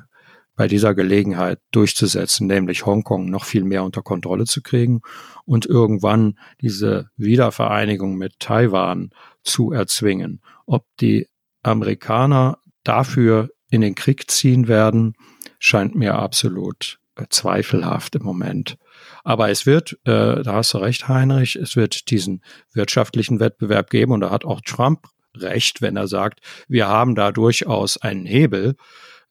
[0.55, 5.01] bei dieser Gelegenheit durchzusetzen, nämlich Hongkong noch viel mehr unter Kontrolle zu kriegen
[5.43, 9.09] und irgendwann diese Wiedervereinigung mit Taiwan
[9.43, 10.41] zu erzwingen.
[10.65, 11.27] Ob die
[11.61, 15.15] Amerikaner dafür in den Krieg ziehen werden,
[15.59, 18.77] scheint mir absolut äh, zweifelhaft im Moment.
[19.23, 22.41] Aber es wird, äh, da hast du recht, Heinrich, es wird diesen
[22.73, 27.31] wirtschaftlichen Wettbewerb geben und da hat auch Trump recht, wenn er sagt, wir haben da
[27.31, 28.75] durchaus einen Hebel,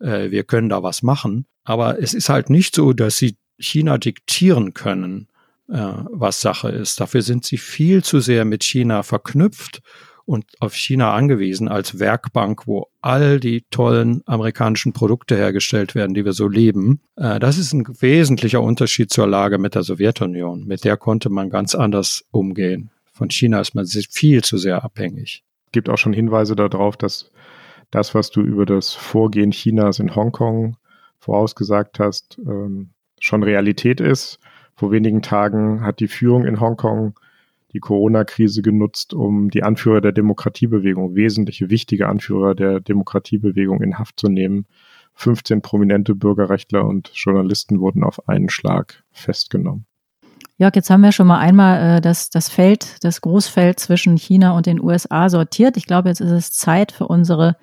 [0.01, 1.47] äh, wir können da was machen.
[1.65, 5.29] Aber es ist halt nicht so, dass sie China diktieren können,
[5.69, 7.01] äh, was Sache ist.
[7.01, 9.83] Dafür sind sie viel zu sehr mit China verknüpft
[10.29, 16.27] und auf China angewiesen als Werkbank, wo all die tollen amerikanischen Produkte hergestellt werden, die
[16.27, 17.01] wir so lieben.
[17.17, 20.67] Äh, das ist ein wesentlicher Unterschied zur Lage mit der Sowjetunion.
[20.67, 22.91] Mit der konnte man ganz anders umgehen.
[23.11, 25.45] Von China ist man viel zu sehr abhängig.
[25.65, 27.31] Es gibt auch schon Hinweise darauf, dass
[27.91, 30.77] das, was du über das Vorgehen Chinas in Hongkong
[31.21, 34.39] vorausgesagt hast, ähm, schon Realität ist.
[34.77, 37.19] Vor wenigen Tagen hat die Führung in Hongkong
[37.73, 44.19] die Corona-Krise genutzt, um die Anführer der Demokratiebewegung, wesentliche, wichtige Anführer der Demokratiebewegung in Haft
[44.21, 44.67] zu nehmen.
[45.15, 49.85] 15 prominente Bürgerrechtler und Journalisten wurden auf einen Schlag festgenommen.
[50.59, 54.57] Jörg, jetzt haben wir schon mal einmal äh, das, das Feld, das Großfeld zwischen China
[54.57, 55.77] und den USA sortiert.
[55.77, 57.57] Ich glaube, jetzt ist es Zeit für unsere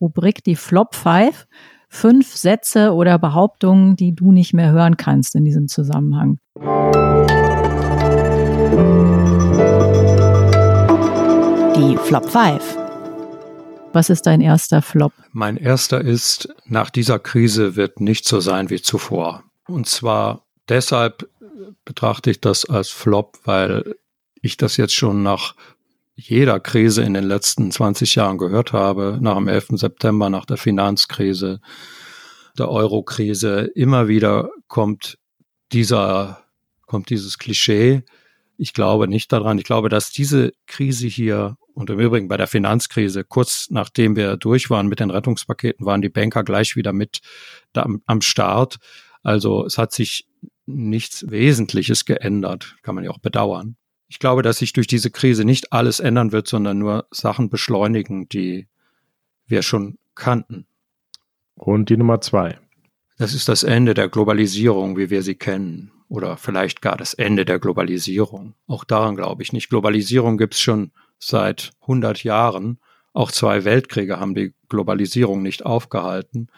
[0.00, 1.46] Rubrik, die Flop 5.
[1.92, 6.38] Fünf Sätze oder Behauptungen, die du nicht mehr hören kannst in diesem Zusammenhang.
[11.80, 12.76] Die Flop 5.
[13.94, 15.14] Was ist dein erster Flop?
[15.32, 19.44] Mein erster ist, nach dieser Krise wird nicht so sein wie zuvor.
[19.66, 21.26] Und zwar deshalb
[21.86, 23.94] betrachte ich das als Flop, weil
[24.42, 25.54] ich das jetzt schon nach
[26.16, 29.68] jeder Krise in den letzten 20 Jahren gehört habe, nach dem 11.
[29.76, 31.62] September, nach der Finanzkrise,
[32.58, 35.16] der Euro-Krise, immer wieder kommt
[35.72, 36.44] dieser,
[36.84, 38.02] kommt dieses Klischee,
[38.58, 39.56] ich glaube nicht daran.
[39.56, 44.36] Ich glaube, dass diese Krise hier und im Übrigen bei der Finanzkrise, kurz nachdem wir
[44.36, 47.20] durch waren mit den Rettungspaketen, waren die Banker gleich wieder mit
[47.74, 48.76] am, am Start.
[49.22, 50.28] Also es hat sich
[50.66, 53.76] nichts Wesentliches geändert, kann man ja auch bedauern.
[54.08, 58.28] Ich glaube, dass sich durch diese Krise nicht alles ändern wird, sondern nur Sachen beschleunigen,
[58.28, 58.68] die
[59.46, 60.66] wir schon kannten.
[61.54, 62.58] Und die Nummer zwei.
[63.16, 65.92] Das ist das Ende der Globalisierung, wie wir sie kennen.
[66.08, 68.54] Oder vielleicht gar das Ende der Globalisierung.
[68.66, 69.70] Auch daran glaube ich nicht.
[69.70, 70.90] Globalisierung gibt es schon
[71.20, 72.80] seit 100 Jahren.
[73.12, 76.48] Auch zwei Weltkriege haben die Globalisierung nicht aufgehalten.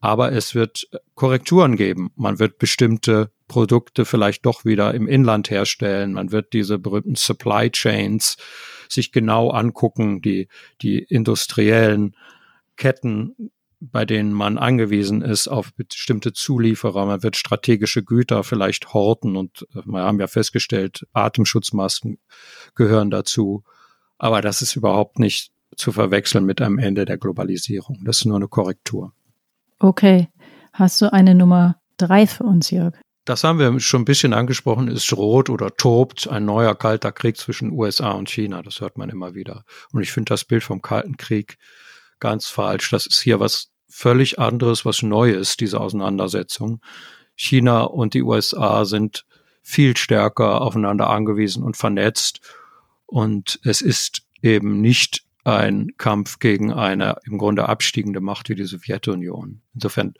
[0.00, 2.10] Aber es wird Korrekturen geben.
[2.16, 6.12] Man wird bestimmte Produkte vielleicht doch wieder im Inland herstellen.
[6.12, 8.36] Man wird diese berühmten Supply Chains
[8.88, 10.48] sich genau angucken, die,
[10.82, 12.16] die industriellen
[12.76, 13.50] Ketten,
[13.80, 17.06] bei denen man angewiesen ist auf bestimmte Zulieferer.
[17.06, 22.18] Man wird strategische Güter vielleicht horten und äh, wir haben ja festgestellt, Atemschutzmasken
[22.74, 23.64] gehören dazu.
[24.18, 28.00] Aber das ist überhaupt nicht zu verwechseln mit einem Ende der Globalisierung.
[28.04, 29.12] Das ist nur eine Korrektur.
[29.78, 30.28] Okay.
[30.72, 32.94] Hast du eine Nummer drei für uns, Jörg?
[33.24, 37.36] Das haben wir schon ein bisschen angesprochen, ist rot oder tobt ein neuer kalter Krieg
[37.36, 38.62] zwischen USA und China.
[38.62, 39.64] Das hört man immer wieder.
[39.90, 41.58] Und ich finde das Bild vom Kalten Krieg
[42.20, 42.90] ganz falsch.
[42.90, 46.80] Das ist hier was völlig anderes, was Neues, diese Auseinandersetzung.
[47.34, 49.24] China und die USA sind
[49.62, 52.40] viel stärker aufeinander angewiesen und vernetzt.
[53.06, 58.64] Und es ist eben nicht ein Kampf gegen eine im Grunde abstiegende Macht wie die
[58.64, 59.62] Sowjetunion.
[59.74, 60.14] Insofern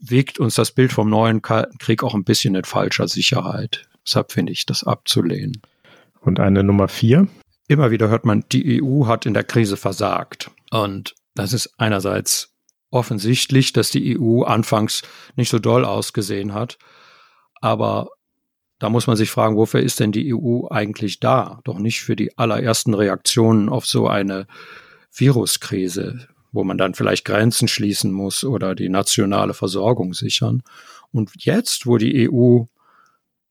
[0.00, 3.88] wiegt uns das Bild vom neuen Kalten Krieg auch ein bisschen in falscher Sicherheit.
[4.06, 5.60] Deshalb finde ich das abzulehnen.
[6.20, 7.26] Und eine Nummer vier?
[7.66, 10.50] Immer wieder hört man, die EU hat in der Krise versagt.
[10.70, 12.54] Und das ist einerseits
[12.90, 15.02] offensichtlich, dass die EU anfangs
[15.36, 16.78] nicht so doll ausgesehen hat.
[17.60, 18.08] Aber
[18.80, 21.60] da muss man sich fragen, wofür ist denn die EU eigentlich da?
[21.64, 24.46] Doch nicht für die allerersten Reaktionen auf so eine
[25.12, 30.62] Viruskrise, wo man dann vielleicht Grenzen schließen muss oder die nationale Versorgung sichern.
[31.12, 32.64] Und jetzt, wo die EU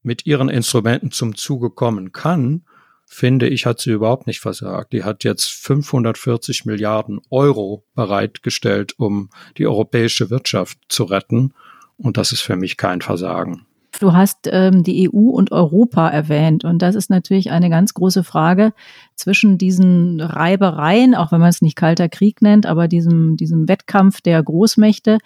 [0.02, 2.64] mit ihren Instrumenten zum Zuge kommen kann,
[3.06, 4.94] finde ich, hat sie überhaupt nicht versagt.
[4.94, 11.54] Die hat jetzt 540 Milliarden Euro bereitgestellt, um die europäische Wirtschaft zu retten.
[11.98, 13.68] Und das ist für mich kein Versagen.
[14.00, 18.24] Du hast ähm, die EU und Europa erwähnt und das ist natürlich eine ganz große
[18.24, 18.74] Frage
[19.16, 24.22] zwischen diesen Reibereien, auch wenn man es nicht kalter Krieg nennt, aber diesem, diesem Wettkampf
[24.22, 25.18] der Großmächte.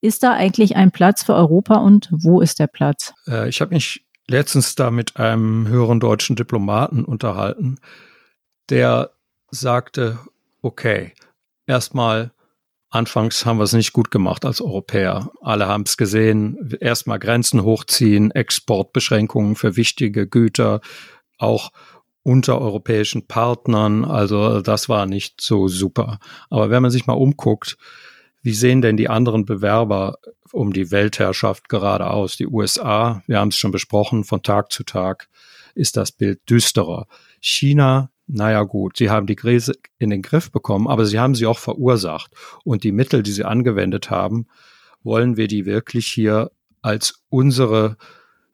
[0.00, 3.14] Ist da eigentlich ein Platz für Europa und wo ist der Platz?
[3.28, 7.78] Äh, ich habe mich letztens da mit einem höheren deutschen Diplomaten unterhalten,
[8.68, 9.10] der
[9.50, 10.18] sagte,
[10.62, 11.12] okay,
[11.66, 12.32] erstmal
[12.92, 15.30] Anfangs haben wir es nicht gut gemacht als Europäer.
[15.40, 16.76] Alle haben es gesehen.
[16.78, 20.82] Erstmal Grenzen hochziehen, Exportbeschränkungen für wichtige Güter,
[21.38, 21.72] auch
[22.22, 24.04] unter europäischen Partnern.
[24.04, 26.18] Also das war nicht so super.
[26.50, 27.78] Aber wenn man sich mal umguckt,
[28.42, 30.18] wie sehen denn die anderen Bewerber
[30.52, 32.36] um die Weltherrschaft gerade aus?
[32.36, 35.30] Die USA, wir haben es schon besprochen, von Tag zu Tag
[35.74, 37.06] ist das Bild düsterer.
[37.40, 41.46] China naja gut, sie haben die Krise in den Griff bekommen, aber sie haben sie
[41.46, 42.32] auch verursacht.
[42.64, 44.46] Und die Mittel, die sie angewendet haben,
[45.02, 46.50] wollen wir die wirklich hier
[46.80, 47.96] als unsere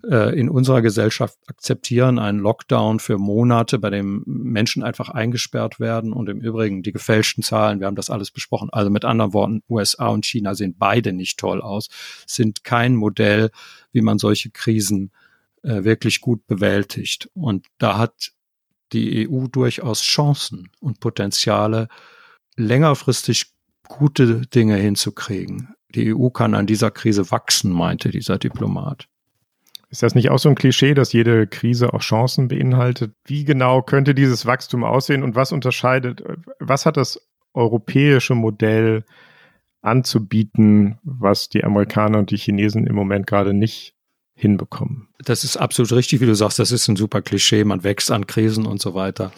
[0.04, 6.12] äh, in unserer Gesellschaft akzeptieren, einen Lockdown für Monate, bei dem Menschen einfach eingesperrt werden
[6.12, 8.70] und im Übrigen die gefälschten Zahlen, wir haben das alles besprochen.
[8.70, 11.88] Also mit anderen Worten, USA und China sehen beide nicht toll aus,
[12.26, 13.50] sind kein Modell,
[13.92, 15.10] wie man solche Krisen
[15.62, 17.28] äh, wirklich gut bewältigt.
[17.34, 18.32] Und da hat
[18.92, 21.88] die EU durchaus Chancen und Potenziale,
[22.56, 23.52] längerfristig
[23.86, 25.74] gute Dinge hinzukriegen.
[25.94, 29.08] Die EU kann an dieser Krise wachsen, meinte dieser Diplomat.
[29.90, 33.14] Ist das nicht auch so ein Klischee, dass jede Krise auch Chancen beinhaltet?
[33.24, 36.22] Wie genau könnte dieses Wachstum aussehen und was unterscheidet,
[36.58, 39.04] was hat das europäische Modell
[39.80, 43.94] anzubieten, was die Amerikaner und die Chinesen im Moment gerade nicht
[44.38, 45.08] hinbekommen.
[45.18, 48.26] Das ist absolut richtig, wie du sagst, das ist ein super Klischee, man wächst an
[48.26, 49.32] Krisen und so weiter.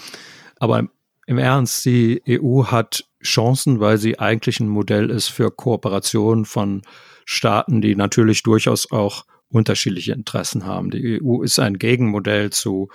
[0.58, 0.88] Aber
[1.26, 6.82] im Ernst, die EU hat Chancen, weil sie eigentlich ein Modell ist für Kooperation von
[7.24, 10.90] Staaten, die natürlich durchaus auch unterschiedliche Interessen haben.
[10.90, 12.90] Die EU ist ein Gegenmodell zu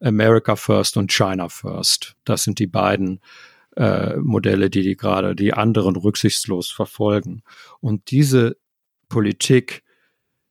[0.00, 2.16] America First und China First.
[2.24, 3.20] Das sind die beiden
[3.76, 7.42] äh, Modelle, die die gerade die anderen rücksichtslos verfolgen.
[7.80, 8.56] Und diese
[9.08, 9.84] Politik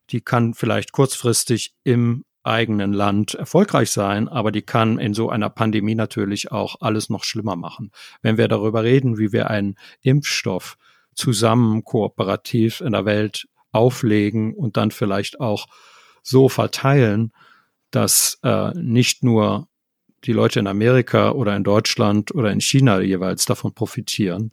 [0.09, 5.49] die kann vielleicht kurzfristig im eigenen Land erfolgreich sein, aber die kann in so einer
[5.49, 7.91] Pandemie natürlich auch alles noch schlimmer machen.
[8.21, 10.77] Wenn wir darüber reden, wie wir einen Impfstoff
[11.15, 15.67] zusammen kooperativ in der Welt auflegen und dann vielleicht auch
[16.21, 17.31] so verteilen,
[17.89, 19.67] dass äh, nicht nur
[20.23, 24.51] die Leute in Amerika oder in Deutschland oder in China jeweils davon profitieren,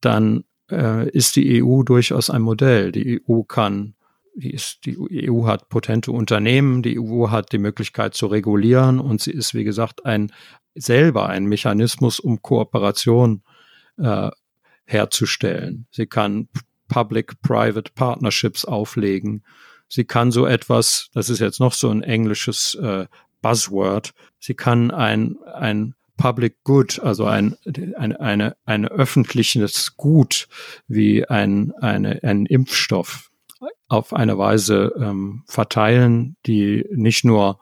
[0.00, 2.92] dann äh, ist die EU durchaus ein Modell.
[2.92, 3.94] Die EU kann
[4.38, 9.20] die, ist, die EU hat potente Unternehmen, die EU hat die Möglichkeit zu regulieren und
[9.20, 10.32] sie ist, wie gesagt, ein
[10.74, 13.42] selber ein Mechanismus, um Kooperation
[13.98, 14.30] äh,
[14.84, 15.86] herzustellen.
[15.90, 16.48] Sie kann
[16.86, 19.44] Public-Private Partnerships auflegen.
[19.88, 23.06] Sie kann so etwas, das ist jetzt noch so ein englisches äh,
[23.42, 27.56] Buzzword, sie kann ein, ein Public Good, also ein,
[27.96, 30.48] ein, eine, ein öffentliches Gut
[30.86, 33.27] wie ein, eine, ein Impfstoff
[33.88, 37.58] auf eine Weise ähm, verteilen, die nicht nur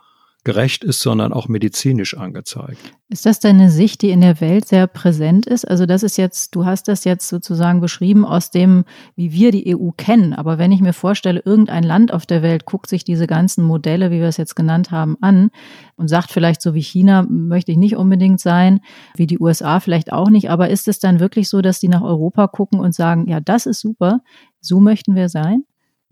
[0.46, 2.78] gerecht ist, sondern auch medizinisch angezeigt.
[3.08, 5.64] Ist das deine Sicht, die in der Welt sehr präsent ist?
[5.64, 8.84] Also das ist jetzt, du hast das jetzt sozusagen beschrieben aus dem,
[9.16, 10.34] wie wir die EU kennen.
[10.34, 14.12] Aber wenn ich mir vorstelle, irgendein Land auf der Welt guckt sich diese ganzen Modelle,
[14.12, 15.50] wie wir es jetzt genannt haben, an
[15.96, 18.80] und sagt vielleicht so wie China möchte ich nicht unbedingt sein,
[19.16, 20.48] wie die USA vielleicht auch nicht.
[20.48, 23.66] Aber ist es dann wirklich so, dass die nach Europa gucken und sagen, ja, das
[23.66, 24.20] ist super,
[24.60, 25.64] so möchten wir sein?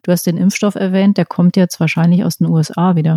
[0.05, 3.17] Du hast den Impfstoff erwähnt, der kommt jetzt wahrscheinlich aus den USA wieder.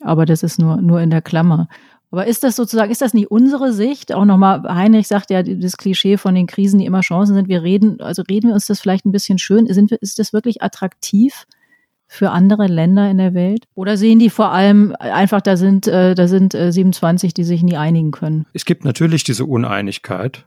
[0.00, 1.68] Aber das ist nur, nur in der Klammer.
[2.12, 4.12] Aber ist das sozusagen, ist das nicht unsere Sicht?
[4.14, 7.48] Auch nochmal, Heinrich sagt ja, das Klischee von den Krisen, die immer Chancen sind.
[7.48, 9.66] Wir reden, also reden wir uns das vielleicht ein bisschen schön.
[9.66, 11.46] Sind wir, ist das wirklich attraktiv
[12.06, 13.66] für andere Länder in der Welt?
[13.74, 17.62] Oder sehen die vor allem einfach, da sind, äh, da sind 27, äh, die sich
[17.62, 18.46] nie einigen können?
[18.52, 20.46] Es gibt natürlich diese Uneinigkeit.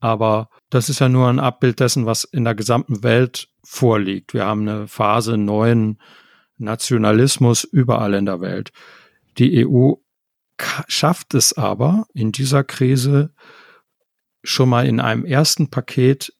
[0.00, 4.34] Aber das ist ja nur ein Abbild dessen, was in der gesamten Welt vorliegt.
[4.34, 6.00] Wir haben eine Phase neuen
[6.56, 8.72] Nationalismus überall in der Welt.
[9.38, 9.94] Die EU
[10.88, 13.32] schafft es aber in dieser Krise
[14.42, 16.32] schon mal in einem ersten Paket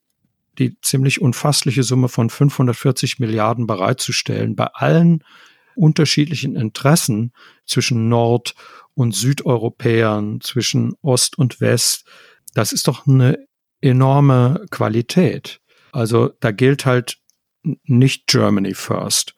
[0.59, 5.25] die ziemlich unfassliche Summe von 540 Milliarden bereitzustellen bei allen
[5.75, 7.33] unterschiedlichen Interessen
[7.65, 8.55] zwischen Nord-
[8.95, 12.05] und Südeuropäern, zwischen Ost und West.
[12.53, 13.39] Das ist doch eine
[13.81, 15.61] enorme Qualität.
[15.93, 17.19] Also da gilt halt
[17.85, 19.35] nicht Germany first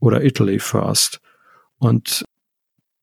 [0.00, 1.20] oder Italy First.
[1.78, 2.24] Und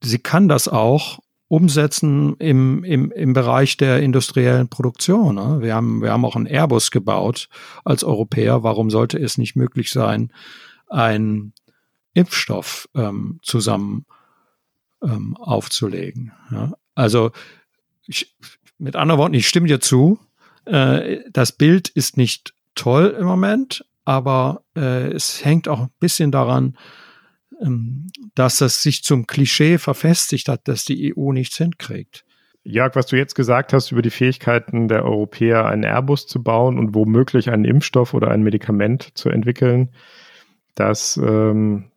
[0.02, 5.36] sie kann das auch umsetzen im, im, im Bereich der industriellen Produktion.
[5.36, 5.58] Ne?
[5.62, 7.48] Wir, haben, wir haben auch einen Airbus gebaut
[7.86, 8.64] als Europäer.
[8.64, 10.32] Warum sollte es nicht möglich sein,
[10.90, 11.54] einen
[12.14, 14.06] Impfstoff ähm, zusammen
[15.04, 16.32] ähm, aufzulegen?
[16.50, 16.74] Ja?
[16.96, 17.32] Also
[18.08, 18.36] ich,
[18.80, 20.20] mit anderen Worten, ich stimme dir zu.
[20.66, 26.32] Äh, das Bild ist nicht toll im Moment, aber äh, es hängt auch ein bisschen
[26.32, 26.78] daran,
[27.62, 32.26] ähm, dass es sich zum Klischee verfestigt hat, dass die EU nichts hinkriegt.
[32.66, 36.80] Jörg, was du jetzt gesagt hast über die Fähigkeiten der Europäer, einen Airbus zu bauen
[36.80, 39.90] und womöglich einen Impfstoff oder ein Medikament zu entwickeln,
[40.76, 41.92] das ähm,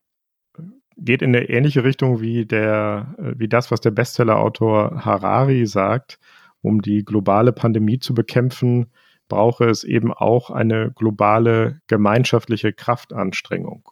[0.96, 6.18] geht in eine ähnliche Richtung wie der, äh, wie das, was der Bestsellerautor Harari sagt,
[6.66, 8.86] um die globale Pandemie zu bekämpfen,
[9.28, 13.88] brauche es eben auch eine globale gemeinschaftliche Kraftanstrengung,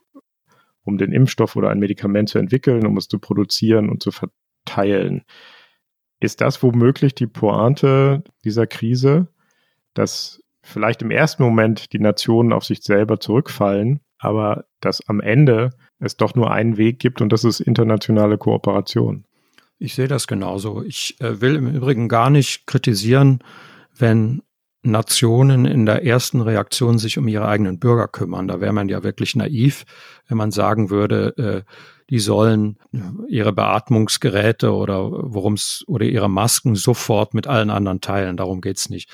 [0.82, 5.22] um den Impfstoff oder ein Medikament zu entwickeln, um es zu produzieren und zu verteilen.
[6.18, 9.28] Ist das womöglich die Pointe dieser Krise,
[9.94, 15.70] dass vielleicht im ersten Moment die Nationen auf sich selber zurückfallen, aber dass am Ende
[16.00, 19.26] es doch nur einen Weg gibt und das ist internationale Kooperation?
[19.84, 20.82] Ich sehe das genauso.
[20.82, 23.40] Ich äh, will im Übrigen gar nicht kritisieren,
[23.94, 24.42] wenn
[24.82, 28.48] Nationen in der ersten Reaktion sich um ihre eigenen Bürger kümmern.
[28.48, 29.84] Da wäre man ja wirklich naiv,
[30.26, 31.70] wenn man sagen würde, äh,
[32.10, 32.78] die sollen
[33.28, 38.36] ihre Beatmungsgeräte oder worum's oder ihre Masken sofort mit allen anderen teilen.
[38.36, 39.10] Darum geht's nicht.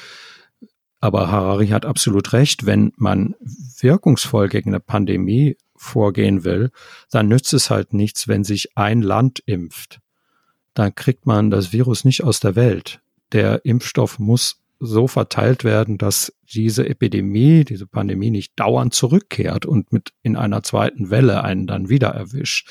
[1.00, 2.66] Aber Harari hat absolut recht.
[2.66, 3.34] Wenn man
[3.80, 6.70] wirkungsvoll gegen eine Pandemie vorgehen will,
[7.10, 10.00] dann nützt es halt nichts, wenn sich ein Land impft.
[10.74, 13.00] Dann kriegt man das Virus nicht aus der Welt.
[13.32, 19.92] Der Impfstoff muss so verteilt werden, dass diese Epidemie, diese Pandemie nicht dauernd zurückkehrt und
[19.92, 22.68] mit in einer zweiten Welle einen dann wieder erwischt.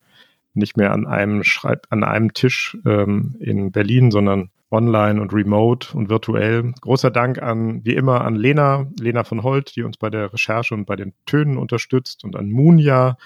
[0.53, 5.95] nicht mehr an einem Schreib an einem Tisch ähm, in Berlin, sondern online und remote
[5.95, 6.71] und virtuell.
[6.81, 10.73] Großer Dank an, wie immer, an Lena, Lena von Holt, die uns bei der Recherche
[10.73, 13.17] und bei den Tönen unterstützt und an Munja,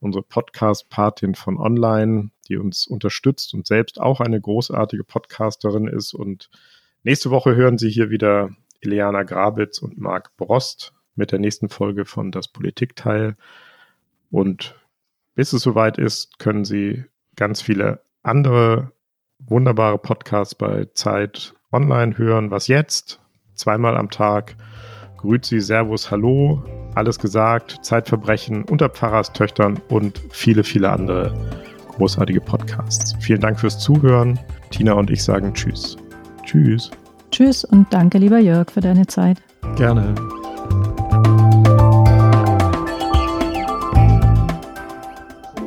[0.00, 6.14] unsere Podcast-Patin von Online, die uns unterstützt und selbst auch eine großartige Podcasterin ist.
[6.14, 6.50] Und
[7.04, 8.50] nächste Woche hören Sie hier wieder
[8.80, 13.36] Ileana Grabitz und Marc Brost mit der nächsten Folge von Das Politikteil.
[14.30, 14.79] Und
[15.34, 17.04] bis es soweit ist, können Sie
[17.36, 18.92] ganz viele andere
[19.38, 22.50] wunderbare Podcasts bei Zeit online hören.
[22.50, 23.20] Was jetzt?
[23.54, 24.56] Zweimal am Tag.
[25.16, 26.64] Grüezi, Servus, Hallo,
[26.94, 31.34] alles gesagt, Zeitverbrechen unter Pfarrerstöchtern und viele, viele andere
[31.96, 33.14] großartige Podcasts.
[33.20, 34.38] Vielen Dank fürs Zuhören.
[34.70, 35.98] Tina und ich sagen Tschüss.
[36.44, 36.90] Tschüss.
[37.30, 39.42] Tschüss und danke, lieber Jörg, für deine Zeit.
[39.76, 40.14] Gerne.